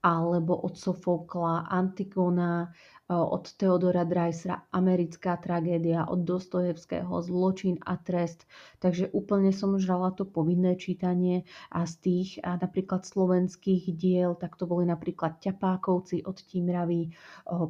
alebo 0.00 0.56
od 0.56 0.80
Sofokla 0.80 1.68
Antigona, 1.68 2.72
od 3.10 3.50
Teodora 3.58 4.06
Dreisera 4.06 4.70
Americká 4.70 5.34
tragédia, 5.34 6.06
od 6.06 6.22
Dostojevského 6.22 7.10
Zločin 7.26 7.82
a 7.82 7.98
trest. 7.98 8.46
Takže 8.78 9.10
úplne 9.10 9.50
som 9.50 9.74
žrala 9.82 10.14
to 10.14 10.22
povinné 10.22 10.78
čítanie 10.78 11.42
a 11.74 11.82
z 11.90 11.94
tých 11.98 12.30
a 12.46 12.54
napríklad 12.54 13.02
slovenských 13.02 13.90
diel, 13.98 14.38
tak 14.38 14.54
to 14.54 14.70
boli 14.70 14.86
napríklad 14.86 15.42
Ťapákovci 15.42 16.22
od 16.22 16.38
Tímravy, 16.38 17.10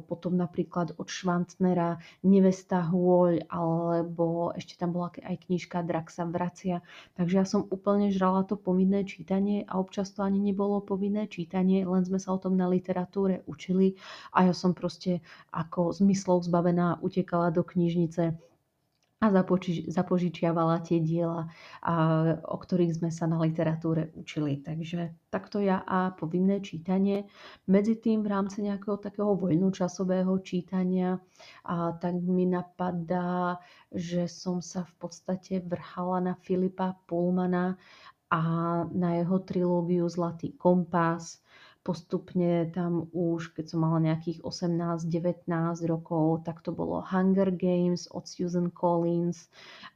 potom 0.05 0.37
napríklad 0.37 0.93
od 1.01 1.09
Švantnera 1.09 1.97
Nevesta 2.21 2.85
Hôľ, 2.85 3.49
alebo 3.49 4.53
ešte 4.53 4.77
tam 4.77 4.93
bola 4.93 5.09
aj 5.25 5.49
knižka 5.49 5.81
Drak 5.81 6.13
sa 6.13 6.29
vracia. 6.29 6.85
Takže 7.17 7.35
ja 7.41 7.45
som 7.49 7.65
úplne 7.73 8.13
žrala 8.13 8.45
to 8.45 8.53
povinné 8.61 9.09
čítanie 9.09 9.65
a 9.65 9.81
občas 9.81 10.13
to 10.13 10.21
ani 10.21 10.37
nebolo 10.37 10.85
povinné 10.85 11.25
čítanie, 11.25 11.81
len 11.81 12.05
sme 12.05 12.21
sa 12.21 12.37
o 12.37 12.39
tom 12.39 12.53
na 12.53 12.69
literatúre 12.69 13.41
učili 13.49 13.97
a 14.37 14.45
ja 14.45 14.53
som 14.53 14.77
proste 14.77 15.25
ako 15.51 15.91
zmyslov 15.91 16.47
zbavená 16.47 16.99
utekala 17.03 17.51
do 17.51 17.61
knižnice 17.61 18.37
a 19.21 19.29
zapožičiavala 19.85 20.81
tie 20.81 20.97
diela, 20.97 21.45
o 22.41 22.57
ktorých 22.57 22.97
sme 22.97 23.13
sa 23.13 23.29
na 23.29 23.37
literatúre 23.37 24.09
učili. 24.17 24.57
Takže 24.57 25.13
takto 25.29 25.61
ja 25.61 25.85
a 25.85 26.09
povinné 26.09 26.57
čítanie. 26.57 27.29
Medzi 27.69 28.01
tým 28.01 28.25
v 28.25 28.33
rámci 28.33 28.65
nejakého 28.65 28.97
takého 28.97 29.37
voľnočasového 29.37 30.33
čítania 30.41 31.21
a 31.69 31.93
tak 32.01 32.17
mi 32.17 32.49
napadá, 32.49 33.61
že 33.93 34.25
som 34.25 34.57
sa 34.57 34.89
v 34.89 34.93
podstate 35.05 35.61
vrhala 35.61 36.17
na 36.17 36.33
Filipa 36.41 36.97
Pullmana 37.05 37.77
a 38.33 38.41
na 38.89 39.21
jeho 39.21 39.37
trilógiu 39.45 40.09
Zlatý 40.09 40.57
kompas, 40.57 41.45
postupne 41.81 42.69
tam 42.69 43.09
už, 43.09 43.57
keď 43.57 43.73
som 43.73 43.81
mala 43.81 43.97
nejakých 43.97 44.45
18-19 44.45 45.49
rokov, 45.89 46.45
tak 46.45 46.61
to 46.61 46.69
bolo 46.69 47.01
Hunger 47.01 47.49
Games 47.49 48.05
od 48.13 48.29
Susan 48.29 48.69
Collins 48.69 49.49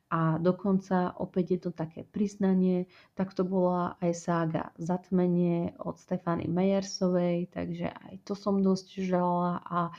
a 0.10 0.38
dokonca 0.38 1.18
opäť 1.18 1.46
je 1.52 1.60
to 1.66 1.72
také 1.74 2.06
priznanie, 2.06 2.86
tak 3.18 3.34
to 3.34 3.42
bola 3.42 3.98
aj 4.02 4.12
sága 4.14 4.64
Zatmenie 4.78 5.74
od 5.82 5.98
Stefany 5.98 6.46
Meyersovej, 6.46 7.50
takže 7.54 7.90
aj 7.90 8.14
to 8.22 8.38
som 8.38 8.62
dosť 8.62 9.02
žala 9.06 9.62
a 9.66 9.80
e, 9.90 9.92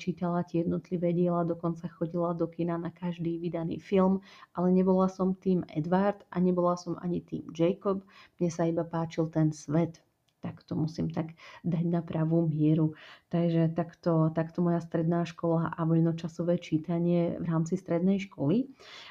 čítala 0.00 0.40
tie 0.44 0.64
jednotlivé 0.64 1.12
diela, 1.12 1.48
dokonca 1.48 1.84
chodila 1.88 2.32
do 2.32 2.48
kina 2.48 2.80
na 2.80 2.88
každý 2.88 3.36
vydaný 3.36 3.76
film, 3.80 4.24
ale 4.56 4.72
nebola 4.72 5.08
som 5.08 5.36
tým 5.36 5.64
Edward 5.72 6.24
a 6.32 6.40
nebola 6.40 6.76
som 6.76 6.96
ani 7.04 7.20
tým 7.20 7.44
Jacob, 7.52 8.04
mne 8.40 8.48
sa 8.48 8.64
iba 8.64 8.84
páčil 8.84 9.28
ten 9.28 9.52
svet 9.52 10.00
tak 10.40 10.62
to 10.62 10.78
musím 10.78 11.10
tak 11.10 11.34
dať 11.66 11.84
na 11.86 12.00
pravú 12.04 12.46
mieru. 12.46 12.94
Takže 13.32 13.72
takto, 13.74 14.30
takto 14.32 14.62
moja 14.62 14.80
stredná 14.84 15.26
škola 15.26 15.72
a 15.74 15.80
voľnočasové 15.82 16.60
čítanie 16.62 17.36
v 17.40 17.44
rámci 17.44 17.74
strednej 17.76 18.22
školy. 18.30 18.70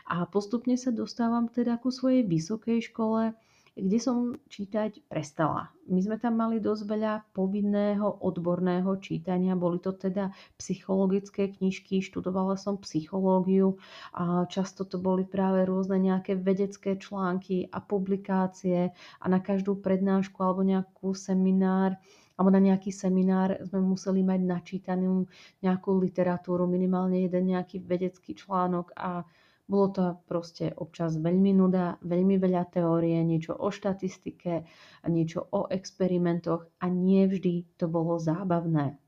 A 0.10 0.26
postupne 0.30 0.78
sa 0.80 0.94
dostávam 0.94 1.52
teda 1.52 1.78
ku 1.82 1.92
svojej 1.92 2.24
vysokej 2.24 2.92
škole, 2.92 3.36
kde 3.76 4.00
som 4.00 4.40
čítať 4.48 5.04
prestala. 5.12 5.68
My 5.92 6.00
sme 6.00 6.16
tam 6.16 6.40
mali 6.40 6.64
dosť 6.64 6.84
veľa 6.88 7.14
povinného 7.36 8.24
odborného 8.24 8.88
čítania, 9.04 9.60
boli 9.60 9.84
to 9.84 9.92
teda 9.92 10.32
psychologické 10.56 11.52
knižky, 11.52 12.00
študovala 12.00 12.56
som 12.56 12.80
psychológiu 12.80 13.76
a 14.16 14.48
často 14.48 14.88
to 14.88 14.96
boli 14.98 15.28
práve 15.28 15.68
rôzne 15.68 16.00
nejaké 16.00 16.40
vedecké 16.40 16.96
články 16.96 17.68
a 17.68 17.84
publikácie 17.84 18.96
a 18.96 19.26
na 19.28 19.44
každú 19.44 19.78
prednášku 19.84 20.40
alebo 20.40 20.64
nejakú 20.64 21.12
seminár 21.12 22.00
alebo 22.36 22.52
na 22.52 22.60
nejaký 22.60 22.92
seminár 22.92 23.56
sme 23.64 23.80
museli 23.80 24.20
mať 24.20 24.44
načítanú 24.44 25.24
nejakú 25.64 25.96
literatúru, 25.96 26.68
minimálne 26.68 27.24
jeden 27.24 27.56
nejaký 27.56 27.80
vedecký 27.80 28.36
článok 28.36 28.92
a 29.00 29.24
bolo 29.66 29.88
to 29.90 30.06
proste 30.30 30.74
občas 30.78 31.18
veľmi 31.18 31.58
nuda, 31.58 31.98
veľmi 32.06 32.38
veľa 32.38 32.70
teórie, 32.70 33.18
niečo 33.26 33.58
o 33.58 33.74
štatistike, 33.74 34.62
niečo 35.10 35.50
o 35.50 35.66
experimentoch 35.74 36.70
a 36.78 36.86
nie 36.86 37.26
vždy 37.26 37.66
to 37.82 37.90
bolo 37.90 38.22
zábavné. 38.22 39.02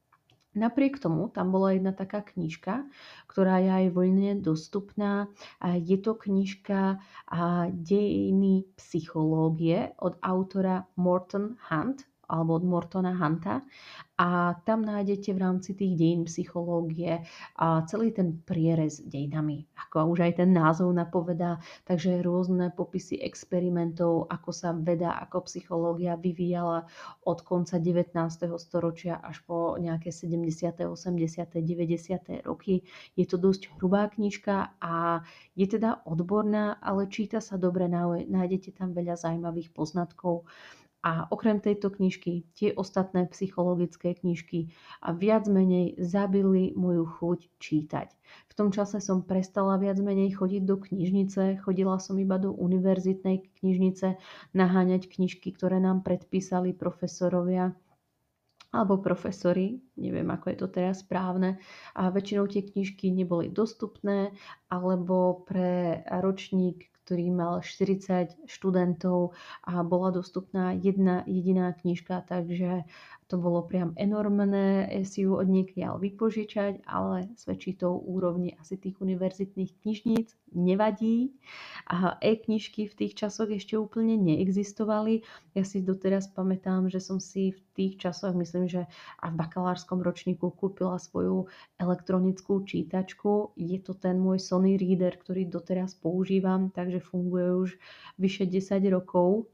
Napriek 0.57 0.97
tomu 0.97 1.29
tam 1.29 1.53
bola 1.53 1.77
jedna 1.77 1.93
taká 1.93 2.25
knižka, 2.25 2.89
ktorá 3.29 3.61
je 3.61 3.69
aj 3.69 3.87
voľne 3.93 4.41
dostupná. 4.41 5.29
Je 5.61 6.01
to 6.01 6.17
knižka 6.17 6.97
Dejiny 7.69 8.65
psychológie 8.73 9.93
od 10.01 10.17
autora 10.25 10.89
Morton 10.97 11.61
Hunt 11.69 12.09
alebo 12.27 12.59
od 12.59 12.63
Mortona 12.63 13.15
Hunta 13.15 13.63
a 14.17 14.57
tam 14.65 14.81
nájdete 14.81 15.29
v 15.29 15.39
rámci 15.45 15.77
tých 15.77 15.93
dejín 15.93 16.25
psychológie 16.25 17.21
a 17.53 17.85
celý 17.85 18.09
ten 18.09 18.41
prierez 18.49 18.97
dejinami, 19.05 19.69
ako 19.77 20.17
už 20.17 20.25
aj 20.25 20.33
ten 20.41 20.49
názov 20.57 20.89
napovedá, 20.89 21.61
takže 21.85 22.25
rôzne 22.25 22.73
popisy 22.73 23.21
experimentov, 23.21 24.25
ako 24.33 24.49
sa 24.49 24.73
veda, 24.73 25.13
ako 25.21 25.45
psychológia 25.45 26.17
vyvíjala 26.17 26.89
od 27.29 27.45
konca 27.45 27.77
19. 27.77 28.17
storočia 28.57 29.21
až 29.21 29.45
po 29.45 29.77
nejaké 29.77 30.09
70., 30.09 30.89
80., 30.89 31.53
90. 31.61 32.41
roky. 32.41 32.81
Je 33.13 33.25
to 33.29 33.37
dosť 33.37 33.69
hrubá 33.77 34.09
knižka 34.09 34.81
a 34.81 35.21
je 35.53 35.65
teda 35.69 36.01
odborná, 36.09 36.81
ale 36.81 37.05
číta 37.05 37.37
sa 37.37 37.61
dobre, 37.61 37.85
nájdete 37.85 38.73
tam 38.73 38.97
veľa 38.97 39.13
zaujímavých 39.13 39.69
poznatkov. 39.77 40.49
A 41.05 41.29
okrem 41.29 41.61
tejto 41.61 41.93
knižky, 41.93 42.49
tie 42.57 42.73
ostatné 42.73 43.29
psychologické 43.29 44.17
knižky 44.17 44.73
a 44.99 45.13
viac 45.13 45.45
menej 45.45 45.93
zabili 46.01 46.73
moju 46.73 47.05
chuť 47.05 47.39
čítať. 47.61 48.09
V 48.49 48.53
tom 48.57 48.73
čase 48.73 48.97
som 48.97 49.21
prestala 49.21 49.77
viac 49.77 50.01
menej 50.01 50.35
chodiť 50.35 50.65
do 50.65 50.75
knižnice, 50.81 51.61
chodila 51.61 52.01
som 52.01 52.17
iba 52.17 52.41
do 52.41 52.49
univerzitnej 52.49 53.45
knižnice 53.61 54.17
naháňať 54.57 55.07
knižky, 55.07 55.53
ktoré 55.53 55.77
nám 55.77 56.01
predpísali 56.01 56.73
profesorovia 56.73 57.77
alebo 58.67 58.99
profesori, 58.99 59.79
neviem 59.95 60.27
ako 60.27 60.51
je 60.51 60.57
to 60.59 60.67
teraz 60.67 60.99
správne, 60.99 61.55
a 61.95 62.11
väčšinou 62.11 62.51
tie 62.51 62.67
knižky 62.67 63.15
neboli 63.15 63.47
dostupné, 63.47 64.35
alebo 64.67 65.47
pre 65.47 66.03
ročník, 66.19 66.91
ktorý 67.07 67.31
mal 67.31 67.63
40 67.63 68.51
študentov 68.51 69.31
a 69.63 69.79
bola 69.87 70.11
dostupná 70.11 70.75
jedna 70.75 71.23
jediná 71.23 71.71
knižka, 71.71 72.27
takže 72.27 72.83
to 73.27 73.35
bolo 73.35 73.59
priam 73.67 73.91
enormné 73.99 74.87
si 75.03 75.27
ju 75.27 75.35
od 75.35 75.51
niekiaľ 75.51 75.99
vypožičať, 75.99 76.87
ale 76.87 77.27
svedčí 77.35 77.75
to 77.75 77.91
úrovni 77.91 78.55
asi 78.55 78.79
tých 78.79 78.95
univerzitných 79.03 79.71
knižníc. 79.83 80.31
Nevadí. 80.55 81.35
A 81.91 82.15
e-knižky 82.23 82.87
v 82.87 82.97
tých 83.03 83.19
časoch 83.19 83.51
ešte 83.51 83.75
úplne 83.75 84.15
neexistovali. 84.15 85.27
Ja 85.51 85.67
si 85.67 85.83
doteraz 85.83 86.31
pamätám, 86.31 86.87
že 86.87 87.03
som 87.03 87.19
si 87.19 87.51
v 87.51 87.59
tých 87.75 87.99
časoch, 87.99 88.31
myslím, 88.31 88.71
že 88.71 88.87
a 89.19 89.27
v 89.27 89.35
bakalárskom 89.35 89.99
ročníku 89.99 90.47
kúpila 90.55 90.95
svoju 90.95 91.51
elektronickú 91.83 92.63
čítačku. 92.63 93.51
Je 93.59 93.75
to 93.83 93.91
ten 93.91 94.23
môj 94.23 94.39
Sony 94.39 94.79
Reader, 94.79 95.19
ktorý 95.19 95.51
doteraz 95.51 95.99
používam, 95.99 96.71
takže 96.71 97.03
funguje 97.03 97.47
už 97.67 97.69
vyše 98.15 98.47
10 98.47 98.87
rokov 98.87 99.51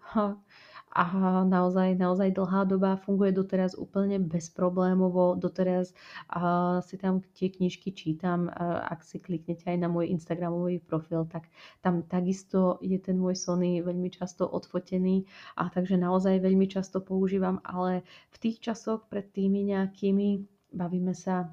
a 0.94 1.42
naozaj, 1.44 1.98
naozaj 1.98 2.38
dlhá 2.38 2.70
doba 2.70 3.02
funguje 3.02 3.34
doteraz 3.34 3.74
úplne 3.74 4.22
bezproblémovo. 4.22 5.34
Doteraz 5.34 5.98
a, 6.30 6.80
si 6.86 7.02
tam 7.02 7.26
tie 7.34 7.50
knižky 7.50 7.98
čítam. 7.98 8.54
A, 8.54 8.86
ak 8.94 9.02
si 9.02 9.18
kliknete 9.18 9.66
aj 9.74 9.78
na 9.82 9.90
môj 9.90 10.14
Instagramový 10.14 10.78
profil, 10.78 11.26
tak 11.26 11.50
tam 11.82 12.06
takisto 12.06 12.78
je 12.86 13.02
ten 13.02 13.18
môj 13.18 13.34
Sony 13.34 13.82
veľmi 13.82 14.14
často 14.14 14.46
odfotený 14.46 15.26
a 15.58 15.74
takže 15.74 15.98
naozaj 15.98 16.38
veľmi 16.46 16.70
často 16.70 17.02
používam, 17.02 17.58
ale 17.66 18.06
v 18.30 18.38
tých 18.38 18.62
časoch 18.62 19.10
pred 19.10 19.26
tými 19.34 19.74
nejakými, 19.74 20.46
bavíme 20.74 21.18
sa 21.18 21.50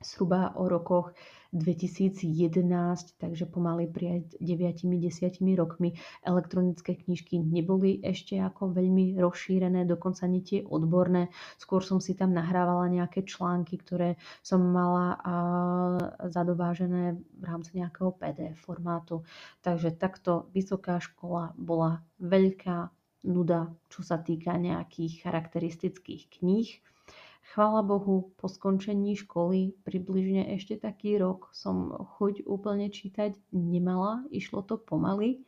zhruba 0.00 0.56
o 0.56 0.68
rokoch 0.68 1.12
2011, 1.50 3.18
takže 3.18 3.42
pomaly 3.50 3.90
prijať 3.90 4.38
9-10 4.38 5.42
rokmi 5.58 5.98
elektronické 6.22 6.94
knižky 6.94 7.42
neboli 7.42 7.98
ešte 8.06 8.38
ako 8.38 8.70
veľmi 8.70 9.18
rozšírené, 9.18 9.82
dokonca 9.82 10.30
ani 10.30 10.46
tie 10.46 10.62
odborné. 10.62 11.34
Skôr 11.58 11.82
som 11.82 11.98
si 11.98 12.14
tam 12.14 12.30
nahrávala 12.30 12.86
nejaké 12.86 13.26
články, 13.26 13.82
ktoré 13.82 14.14
som 14.46 14.62
mala 14.62 15.18
zadovážené 16.30 17.18
v 17.18 17.42
rámci 17.42 17.82
nejakého 17.82 18.14
PDF 18.14 18.54
formátu. 18.62 19.26
Takže 19.66 19.98
takto 19.98 20.46
vysoká 20.54 21.02
škola 21.02 21.50
bola 21.58 21.98
veľká 22.22 22.94
nuda, 23.26 23.74
čo 23.90 24.06
sa 24.06 24.22
týka 24.22 24.54
nejakých 24.54 25.26
charakteristických 25.26 26.40
kníh. 26.40 26.70
Chvala 27.50 27.82
Bohu, 27.82 28.30
po 28.38 28.46
skončení 28.46 29.18
školy 29.18 29.74
približne 29.82 30.54
ešte 30.54 30.78
taký 30.78 31.18
rok 31.18 31.50
som 31.50 31.90
chuť 31.90 32.46
úplne 32.46 32.86
čítať 32.86 33.34
nemala, 33.50 34.22
išlo 34.30 34.62
to 34.62 34.78
pomaly 34.78 35.42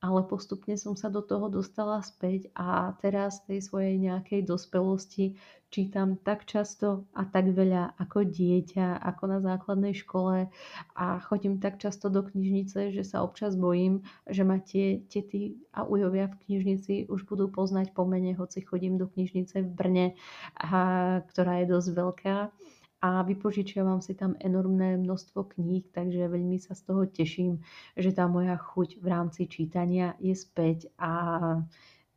ale 0.00 0.20
postupne 0.28 0.76
som 0.76 0.92
sa 0.92 1.08
do 1.08 1.24
toho 1.24 1.48
dostala 1.48 2.04
späť 2.04 2.52
a 2.52 2.92
teraz 3.00 3.40
tej 3.48 3.64
svojej 3.64 3.96
nejakej 3.96 4.44
dospelosti 4.44 5.40
čítam 5.66 6.16
tak 6.16 6.46
často 6.46 7.04
a 7.12 7.26
tak 7.26 7.50
veľa 7.50 7.98
ako 7.98 8.24
dieťa, 8.24 9.02
ako 9.02 9.22
na 9.26 9.38
základnej 9.42 9.94
škole 9.98 10.46
a 10.94 11.06
chodím 11.26 11.58
tak 11.58 11.82
často 11.82 12.06
do 12.06 12.22
knižnice, 12.22 12.94
že 12.94 13.02
sa 13.02 13.26
občas 13.26 13.58
bojím, 13.58 14.06
že 14.30 14.46
ma 14.46 14.62
tie 14.62 15.02
tety 15.10 15.58
a 15.74 15.82
ujovia 15.84 16.30
v 16.30 16.38
knižnici 16.46 17.10
už 17.10 17.26
budú 17.26 17.50
poznať 17.50 17.90
po 17.92 18.06
mene, 18.06 18.32
hoci 18.38 18.62
chodím 18.62 18.96
do 18.96 19.10
knižnice 19.10 19.66
v 19.66 19.70
Brne, 19.70 20.06
a, 20.56 21.20
ktorá 21.34 21.60
je 21.64 21.66
dosť 21.72 21.88
veľká 21.92 22.36
a 23.06 23.22
vypožičiavam 23.22 24.02
si 24.02 24.18
tam 24.18 24.34
enormné 24.42 24.98
množstvo 24.98 25.54
kníh, 25.54 25.86
takže 25.94 26.26
veľmi 26.26 26.58
sa 26.58 26.74
z 26.74 26.82
toho 26.90 27.06
teším, 27.06 27.62
že 27.94 28.10
tá 28.10 28.26
moja 28.26 28.58
chuť 28.58 28.98
v 28.98 29.06
rámci 29.06 29.46
čítania 29.46 30.18
je 30.18 30.34
späť 30.34 30.90
a, 30.98 31.14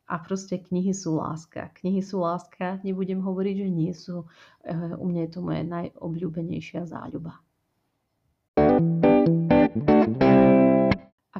a 0.10 0.16
proste 0.26 0.58
knihy 0.58 0.90
sú 0.90 1.22
láska. 1.22 1.70
Knihy 1.78 2.02
sú 2.02 2.26
láska, 2.26 2.82
nebudem 2.82 3.22
hovoriť, 3.22 3.56
že 3.62 3.70
nie 3.70 3.94
sú. 3.94 4.26
Eh, 4.66 4.98
u 4.98 5.06
mňa 5.06 5.30
je 5.30 5.32
to 5.32 5.40
moje 5.46 5.62
najobľúbenejšia 5.70 6.90
záľuba. 6.90 7.38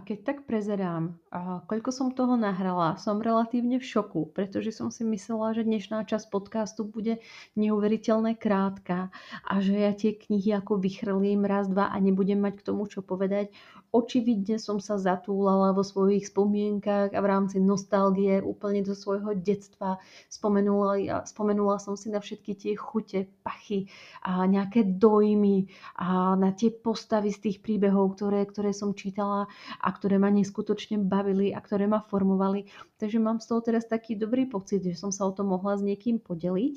Keď 0.10 0.26
tak 0.26 0.50
prezerám, 0.50 1.22
koľko 1.70 1.94
som 1.94 2.10
toho 2.10 2.34
nahrala, 2.34 2.98
som 2.98 3.22
relatívne 3.22 3.78
v 3.78 3.86
šoku, 3.86 4.34
pretože 4.34 4.74
som 4.74 4.90
si 4.90 5.06
myslela, 5.06 5.54
že 5.54 5.62
dnešná 5.62 6.02
časť 6.10 6.34
podcastu 6.34 6.82
bude 6.82 7.22
neuveriteľne 7.54 8.34
krátka 8.34 9.14
a 9.46 9.54
že 9.62 9.78
ja 9.78 9.94
tie 9.94 10.18
knihy 10.18 10.58
ako 10.58 10.82
vychrlím 10.82 11.46
raz, 11.46 11.70
dva 11.70 11.94
a 11.94 11.96
nebudem 12.02 12.42
mať 12.42 12.58
k 12.58 12.66
tomu 12.74 12.90
čo 12.90 13.06
povedať. 13.06 13.54
Očividne 13.90 14.62
som 14.62 14.78
sa 14.78 15.02
zatúlala 15.02 15.74
vo 15.74 15.82
svojich 15.82 16.30
spomienkach 16.30 17.10
a 17.14 17.20
v 17.22 17.30
rámci 17.30 17.58
nostalgie 17.58 18.38
úplne 18.38 18.86
do 18.86 18.94
svojho 18.94 19.34
detstva. 19.34 19.98
Spomenula, 20.30 21.26
spomenula 21.26 21.82
som 21.82 21.98
si 21.98 22.14
na 22.14 22.22
všetky 22.22 22.54
tie 22.54 22.74
chute, 22.78 23.30
pachy 23.42 23.90
a 24.22 24.46
nejaké 24.46 24.86
dojmy 24.86 25.70
a 25.98 26.34
na 26.38 26.54
tie 26.54 26.70
postavy 26.70 27.34
z 27.34 27.50
tých 27.50 27.58
príbehov, 27.66 28.18
ktoré, 28.18 28.46
ktoré 28.46 28.78
som 28.78 28.94
čítala 28.94 29.50
a 29.82 29.90
ktoré 30.00 30.16
ma 30.16 30.32
neskutočne 30.32 31.04
bavili 31.04 31.52
a 31.52 31.60
ktoré 31.60 31.92
ma 31.92 32.00
formovali. 32.00 32.72
Takže 32.96 33.20
mám 33.20 33.44
z 33.44 33.52
toho 33.52 33.60
teraz 33.60 33.84
taký 33.84 34.16
dobrý 34.16 34.48
pocit, 34.48 34.80
že 34.80 34.96
som 34.96 35.12
sa 35.12 35.28
o 35.28 35.36
to 35.36 35.44
mohla 35.44 35.76
s 35.76 35.84
niekým 35.84 36.24
podeliť. 36.24 36.76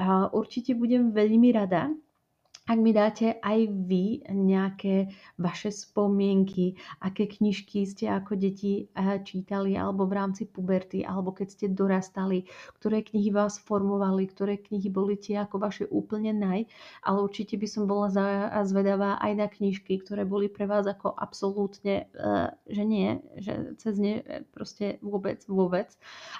A 0.00 0.32
určite 0.32 0.72
budem 0.72 1.12
veľmi 1.12 1.52
rada, 1.52 1.92
ak 2.62 2.78
mi 2.78 2.94
dáte 2.94 3.42
aj 3.42 3.58
vy 3.90 4.22
nejaké 4.30 5.10
vaše 5.34 5.74
spomienky, 5.74 6.78
aké 7.02 7.26
knižky 7.26 7.82
ste 7.82 8.06
ako 8.06 8.38
deti 8.38 8.86
eh, 8.94 9.18
čítali 9.26 9.74
alebo 9.74 10.06
v 10.06 10.14
rámci 10.14 10.46
puberty, 10.46 11.02
alebo 11.02 11.34
keď 11.34 11.48
ste 11.50 11.66
dorastali, 11.74 12.46
ktoré 12.78 13.02
knihy 13.02 13.34
vás 13.34 13.58
formovali, 13.58 14.30
ktoré 14.30 14.62
knihy 14.62 14.94
boli 14.94 15.18
tie 15.18 15.42
ako 15.42 15.58
vaše 15.58 15.84
úplne 15.90 16.30
naj, 16.30 16.70
ale 17.02 17.18
určite 17.18 17.58
by 17.58 17.66
som 17.66 17.90
bola 17.90 18.06
zvedavá 18.62 19.18
aj 19.18 19.32
na 19.34 19.46
knižky, 19.50 19.98
ktoré 19.98 20.22
boli 20.22 20.46
pre 20.46 20.70
vás 20.70 20.86
ako 20.86 21.18
absolútne, 21.18 22.06
eh, 22.14 22.48
že 22.70 22.82
nie, 22.86 23.18
že 23.42 23.74
cez 23.82 23.98
ne 23.98 24.22
eh, 24.22 24.46
proste 24.54 25.02
vôbec, 25.02 25.42
vôbec. 25.50 25.90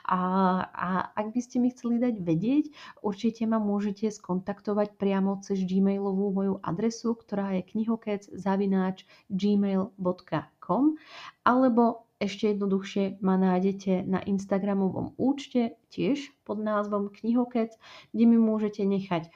A, 0.07 0.23
a 0.71 0.89
ak 1.19 1.35
by 1.35 1.41
ste 1.43 1.59
mi 1.59 1.75
chceli 1.75 1.99
dať 1.99 2.15
vedieť, 2.23 2.65
určite 3.03 3.43
ma 3.51 3.59
môžete 3.59 4.07
skontaktovať 4.07 4.95
priamo 4.95 5.43
cez 5.43 5.59
Gmailu 5.67 6.12
e-mailovú 6.13 6.27
moju 6.37 6.55
adresu, 6.61 7.17
ktorá 7.17 7.57
je 7.57 7.63
knihokec 7.65 8.29
zavináč 8.37 9.09
gmail.com 9.33 11.01
alebo 11.49 12.05
ešte 12.23 12.55
jednoduchšie 12.55 13.19
ma 13.19 13.35
nájdete 13.35 14.07
na 14.07 14.23
Instagramovom 14.23 15.19
účte 15.19 15.75
tiež 15.91 16.31
pod 16.47 16.63
názvom 16.63 17.11
Knihokec, 17.11 17.75
kde 18.15 18.25
mi 18.31 18.39
môžete 18.39 18.87
nechať 18.87 19.27
e, 19.27 19.31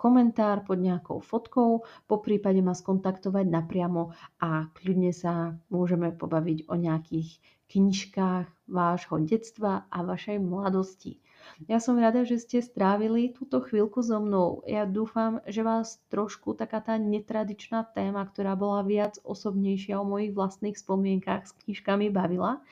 komentár 0.00 0.64
pod 0.64 0.80
nejakou 0.80 1.20
fotkou, 1.20 1.84
po 1.84 2.16
prípade 2.24 2.64
ma 2.64 2.72
skontaktovať 2.72 3.44
napriamo 3.44 4.16
a 4.40 4.72
kľudne 4.72 5.12
sa 5.12 5.52
môžeme 5.68 6.16
pobaviť 6.16 6.64
o 6.72 6.80
nejakých 6.80 7.44
knižkách 7.76 8.72
vášho 8.72 9.20
detstva 9.20 9.84
a 9.92 10.00
vašej 10.00 10.40
mladosti. 10.40 11.20
Ja 11.68 11.76
som 11.76 12.00
rada, 12.00 12.24
že 12.24 12.40
ste 12.40 12.64
strávili 12.64 13.36
túto 13.36 13.60
chvíľku 13.60 14.00
so 14.00 14.16
mnou. 14.16 14.64
Ja 14.64 14.88
dúfam, 14.88 15.44
že 15.44 15.60
vás 15.60 16.00
trošku 16.08 16.56
taká 16.56 16.80
tá 16.80 16.96
netradičná 16.96 17.84
téma, 17.92 18.24
ktorá 18.24 18.56
bola 18.56 18.80
viac 18.80 19.20
osobnejšia 19.24 20.00
o 20.00 20.08
mojich 20.08 20.32
vlastných 20.32 20.76
spomienkach 20.76 21.44
s 21.44 21.52
knižkami 21.60 22.08
bavila. 22.08 22.64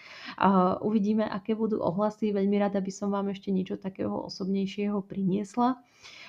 Uvidíme, 0.80 1.28
aké 1.28 1.52
budú 1.52 1.84
ohlasy. 1.84 2.32
Veľmi 2.32 2.56
rada 2.56 2.80
by 2.80 2.92
som 2.92 3.12
vám 3.12 3.28
ešte 3.28 3.52
niečo 3.52 3.76
takého 3.76 4.24
osobnejšieho 4.28 5.04
priniesla. 5.04 5.76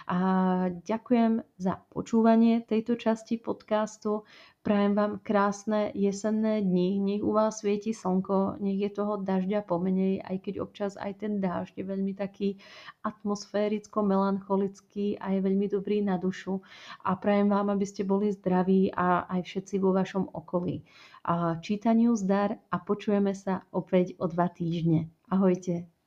A 0.09 0.73
ďakujem 0.89 1.45
za 1.61 1.85
počúvanie 1.93 2.65
tejto 2.65 2.97
časti 2.97 3.37
podcastu. 3.37 4.25
Prajem 4.65 4.97
vám 4.97 5.21
krásne 5.21 5.93
jesenné 5.93 6.65
dni, 6.65 6.97
nech 6.97 7.21
u 7.21 7.29
vás 7.29 7.61
svieti 7.61 7.93
slnko, 7.93 8.57
nech 8.57 8.81
je 8.81 8.89
toho 8.89 9.21
dažďa 9.21 9.69
pomenej, 9.69 10.25
aj 10.25 10.41
keď 10.41 10.65
občas 10.65 10.97
aj 10.97 11.21
ten 11.21 11.37
dážď 11.37 11.77
je 11.77 11.85
veľmi 11.85 12.17
taký 12.17 12.57
atmosféricko-melancholický 13.05 15.21
a 15.21 15.37
je 15.37 15.45
veľmi 15.45 15.69
dobrý 15.69 16.01
na 16.01 16.17
dušu. 16.17 16.57
A 17.05 17.13
prajem 17.13 17.53
vám, 17.53 17.69
aby 17.69 17.85
ste 17.85 18.01
boli 18.01 18.33
zdraví 18.33 18.89
a 18.89 19.29
aj 19.29 19.45
všetci 19.45 19.77
vo 19.77 19.93
vašom 19.93 20.33
okolí. 20.33 20.89
A 21.29 21.61
čítaniu 21.61 22.17
zdar 22.17 22.57
a 22.73 22.81
počujeme 22.81 23.37
sa 23.37 23.61
opäť 23.69 24.17
o 24.17 24.25
dva 24.25 24.49
týždne. 24.49 25.13
Ahojte. 25.29 25.98